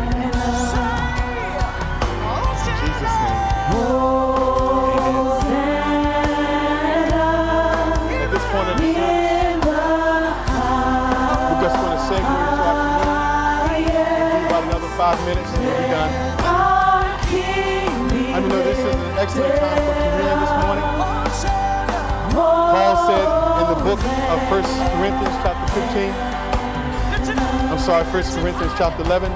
[2.67, 3.41] In Jesus' name.
[8.11, 8.83] At this point the
[11.47, 12.21] we're just to
[14.63, 16.20] another five minutes and we'll be done.
[19.21, 20.81] Excellent this morning.
[22.33, 23.27] Paul said
[23.61, 24.01] in the book
[24.33, 24.63] of 1
[24.97, 26.09] Corinthians chapter 15,
[27.69, 28.11] I'm sorry, 1
[28.41, 29.29] Corinthians chapter 11,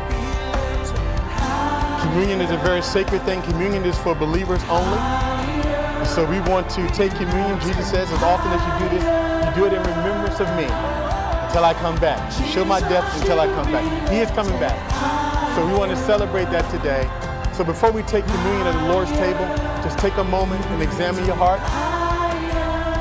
[2.01, 3.43] communion is a very sacred thing.
[3.43, 4.97] Communion is for believers only.
[6.17, 7.59] So we want to take communion.
[7.61, 9.05] Jesus says, as often as you do this,
[9.45, 10.65] you do it in remembrance of me
[11.45, 12.31] until I come back.
[12.51, 14.09] Show my death until I come back.
[14.09, 14.75] He is coming back.
[15.55, 17.07] So we want to celebrate that today.
[17.55, 19.47] So before we take communion at the Lord's table,
[19.79, 21.61] just take a moment and examine your heart.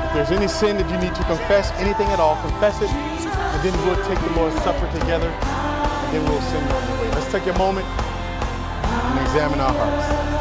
[0.07, 3.61] If there's any sin that you need to confess, anything at all, confess it, and
[3.61, 7.11] then we'll take the Lord's Supper together, and then we'll sing on the way.
[7.11, 10.34] Let's take a moment and examine our hearts.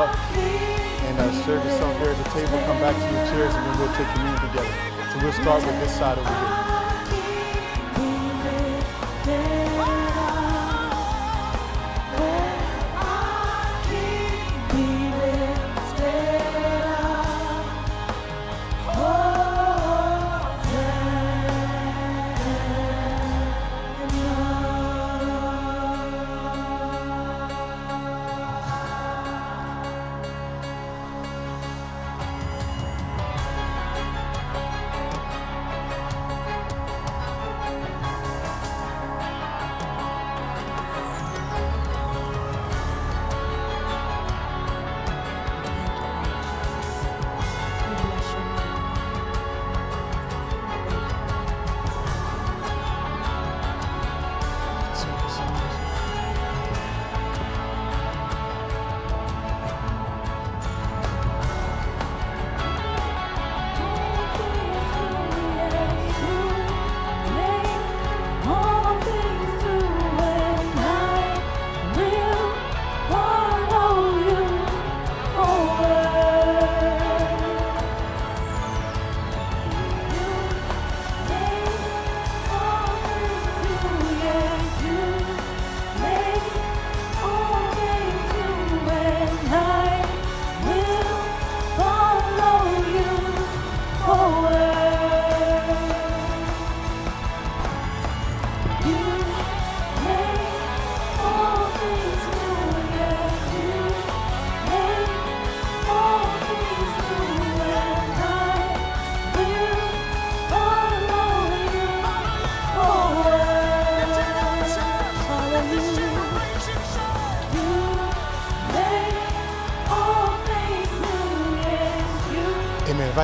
[0.00, 0.16] Up
[1.04, 2.58] and uh, serve yourself here at the table.
[2.64, 4.74] Come back to your chairs and then we'll take communion together.
[5.12, 6.79] So we'll start with this side over here.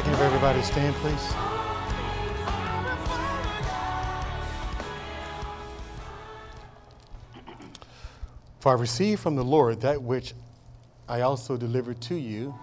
[0.05, 1.33] If everybody stand, please.
[8.61, 10.35] For I received from the Lord that which
[11.09, 12.55] I also delivered to you,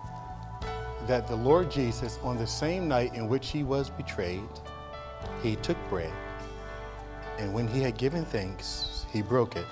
[1.08, 4.44] that the Lord Jesus, on the same night in which he was betrayed,
[5.42, 6.14] he took bread,
[7.40, 9.66] and when he had given thanks, he broke it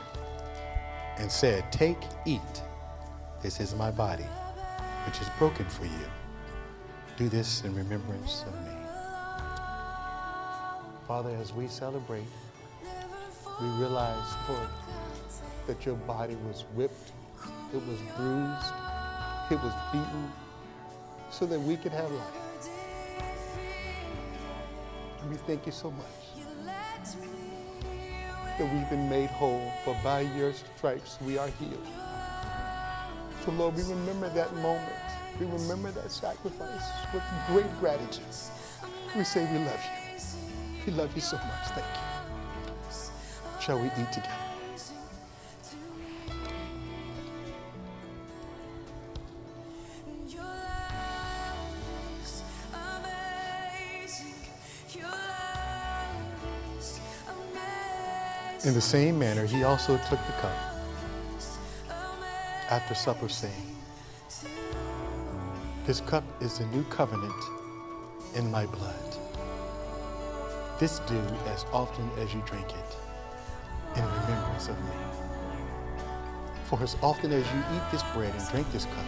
[1.18, 2.41] and said, Take, eat.
[3.43, 4.28] This is my body,
[5.05, 6.20] which is broken for you.
[7.18, 8.72] Do this in remembrance of me.
[11.07, 12.26] Father, as we celebrate,
[13.62, 14.70] we realize, Lord,
[15.68, 17.12] that your body was whipped,
[17.74, 18.74] it was bruised,
[19.51, 20.32] it was beaten,
[21.30, 22.70] so that we could have life.
[25.22, 26.07] And we thank you so much
[28.57, 31.88] that we've been made whole, for by your stripes we are healed.
[33.45, 35.01] So, Lord, we remember that moment.
[35.39, 38.23] We remember that sacrifice with great gratitude.
[39.15, 40.21] We say we love you.
[40.86, 41.67] We love you so much.
[41.69, 43.61] Thank you.
[43.61, 44.36] Shall we eat together?
[58.63, 60.55] In the same manner, he also took the cup
[62.69, 63.75] after supper, saying,
[65.86, 67.34] This cup is the new covenant
[68.36, 69.17] in my blood.
[70.79, 72.95] This do as often as you drink it
[73.97, 74.91] in remembrance of me.
[76.65, 79.05] For as often as you eat this bread and drink this cup,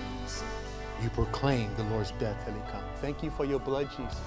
[1.03, 2.84] you proclaim the Lord's death till he come.
[3.01, 4.19] Thank you for your blood, Jesus.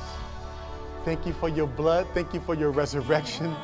[1.04, 2.06] Thank you for your blood.
[2.14, 3.54] Thank you for your resurrection.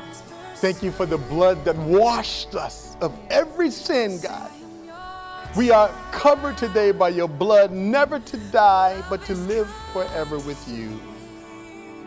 [0.55, 4.42] Thank you for the blood that washed us of every sin, God.
[5.55, 10.67] We are covered today by your blood, never to die, but to live forever with
[10.67, 10.99] you.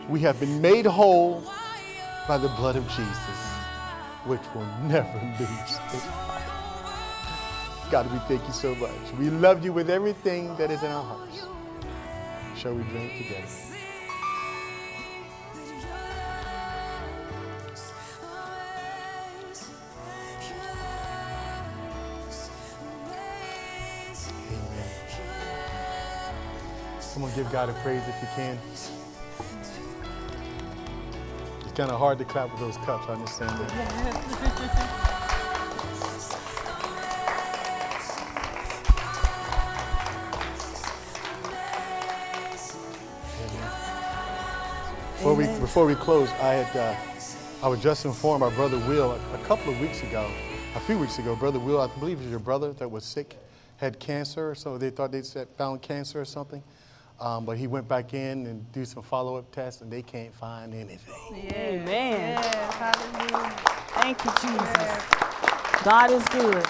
[0.09, 1.41] We have been made whole
[2.27, 3.39] by the blood of Jesus,
[4.25, 6.41] which will never lose its power.
[7.89, 8.91] God, we thank you so much.
[9.17, 11.47] We love you with everything that is in our hearts.
[12.57, 13.66] Shall we drink together?
[27.17, 28.59] Come on, give God a praise if you can.
[28.71, 28.91] It's
[31.75, 33.71] kind of hard to clap with those cups, I understand that.
[45.15, 46.95] Before we, before we close, I had uh,
[47.63, 50.29] I was just informed by Brother Will a, a couple of weeks ago,
[50.75, 53.37] a few weeks ago, Brother Will, I believe it was your brother that was sick,
[53.77, 56.61] had cancer, or so they thought they said found cancer or something.
[57.19, 60.73] Um, but he went back in and do some follow-up tests, and they can't find
[60.73, 61.15] anything.
[61.51, 62.37] Amen.
[62.43, 63.55] Yes, hallelujah.
[63.89, 65.05] Thank you, Jesus.
[65.83, 66.63] God is good.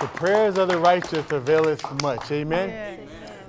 [0.00, 2.30] The prayers of the righteous availeth much.
[2.30, 2.68] Amen.
[2.68, 3.00] Yes.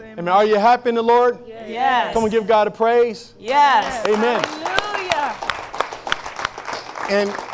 [0.01, 0.27] Amen.
[0.27, 1.37] Are you happy in the Lord?
[1.45, 2.11] Yes.
[2.15, 3.35] Come and give God a praise.
[3.37, 4.03] Yes.
[4.07, 4.43] Amen.
[4.43, 5.35] Hallelujah.
[7.11, 7.48] And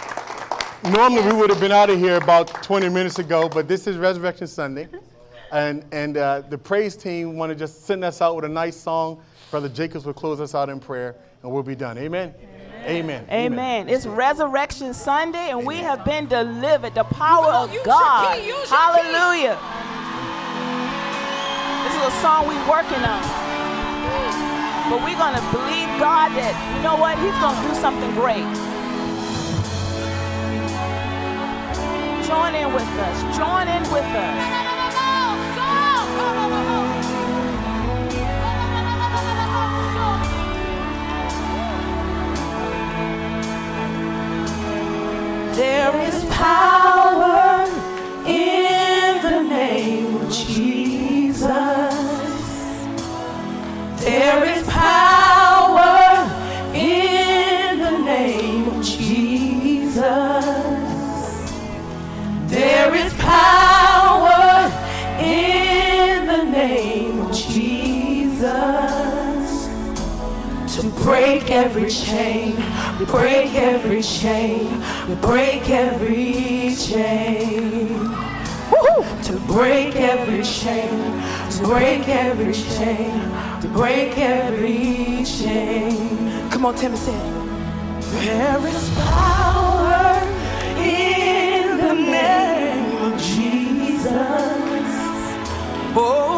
[0.89, 3.97] normally we would have been out of here about 20 minutes ago, but this is
[3.97, 4.87] Resurrection Sunday.
[5.51, 8.75] And, and uh, the praise team want to just send us out with a nice
[8.75, 9.21] song.
[9.51, 11.97] Brother Jacobs will close us out in prayer, and we'll be done.
[11.97, 12.33] Amen?
[12.85, 13.25] Amen.
[13.31, 13.89] Amen.
[13.89, 16.93] It's Resurrection Sunday, and we have been delivered.
[16.93, 18.37] The power on, of God.
[18.37, 19.57] key, use your Hallelujah.
[21.83, 23.21] This is a song we're working on.
[24.89, 27.17] But we're going to believe God that, you know what?
[27.17, 28.74] He's going to do something great.
[32.27, 33.37] Join in with us.
[33.37, 34.65] Join in with us.
[45.55, 46.84] There is power
[71.05, 72.55] break every chain,
[72.97, 74.67] we break every chain,
[75.07, 78.09] we break every chain.
[79.25, 80.89] To break every chain,
[81.51, 83.11] to break every chain,
[83.61, 86.49] to break every chain.
[86.49, 87.19] Come on, Timmy, say.
[88.25, 90.19] There is power
[90.79, 94.15] in the name of Jesus.
[95.93, 96.34] every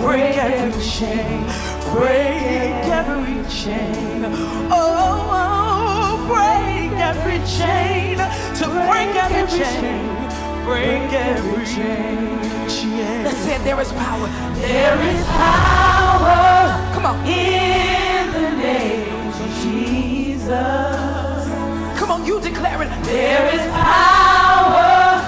[0.00, 1.44] break every chain,
[1.92, 4.24] break every chain.
[4.70, 8.16] Oh, oh, break every chain,
[8.58, 10.04] to break every chain,
[10.64, 12.40] break every chain.
[13.24, 14.28] Let's say there is power.
[14.54, 16.92] There is power.
[16.94, 17.26] Come on.
[17.26, 20.50] In the name of Jesus.
[21.98, 22.88] Come on, you declare it.
[23.04, 25.20] There is power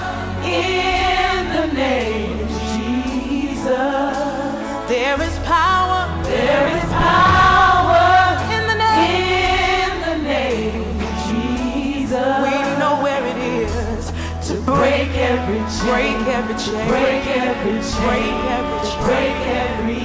[0.44, 0.91] in
[14.64, 15.86] break every chain.
[15.86, 16.88] Break every chain.
[16.88, 18.06] Break every chain.
[18.06, 19.02] Break every chain.
[19.06, 20.02] Break every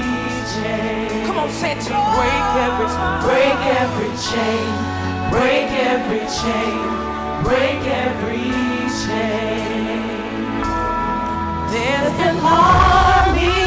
[0.53, 1.26] chain.
[1.28, 1.99] Come on, say it to me.
[2.18, 2.88] Break every
[3.28, 4.70] break every chain.
[5.32, 6.80] Break every chain.
[7.47, 8.47] Break every
[9.01, 10.01] chain.
[11.72, 13.66] There's an army.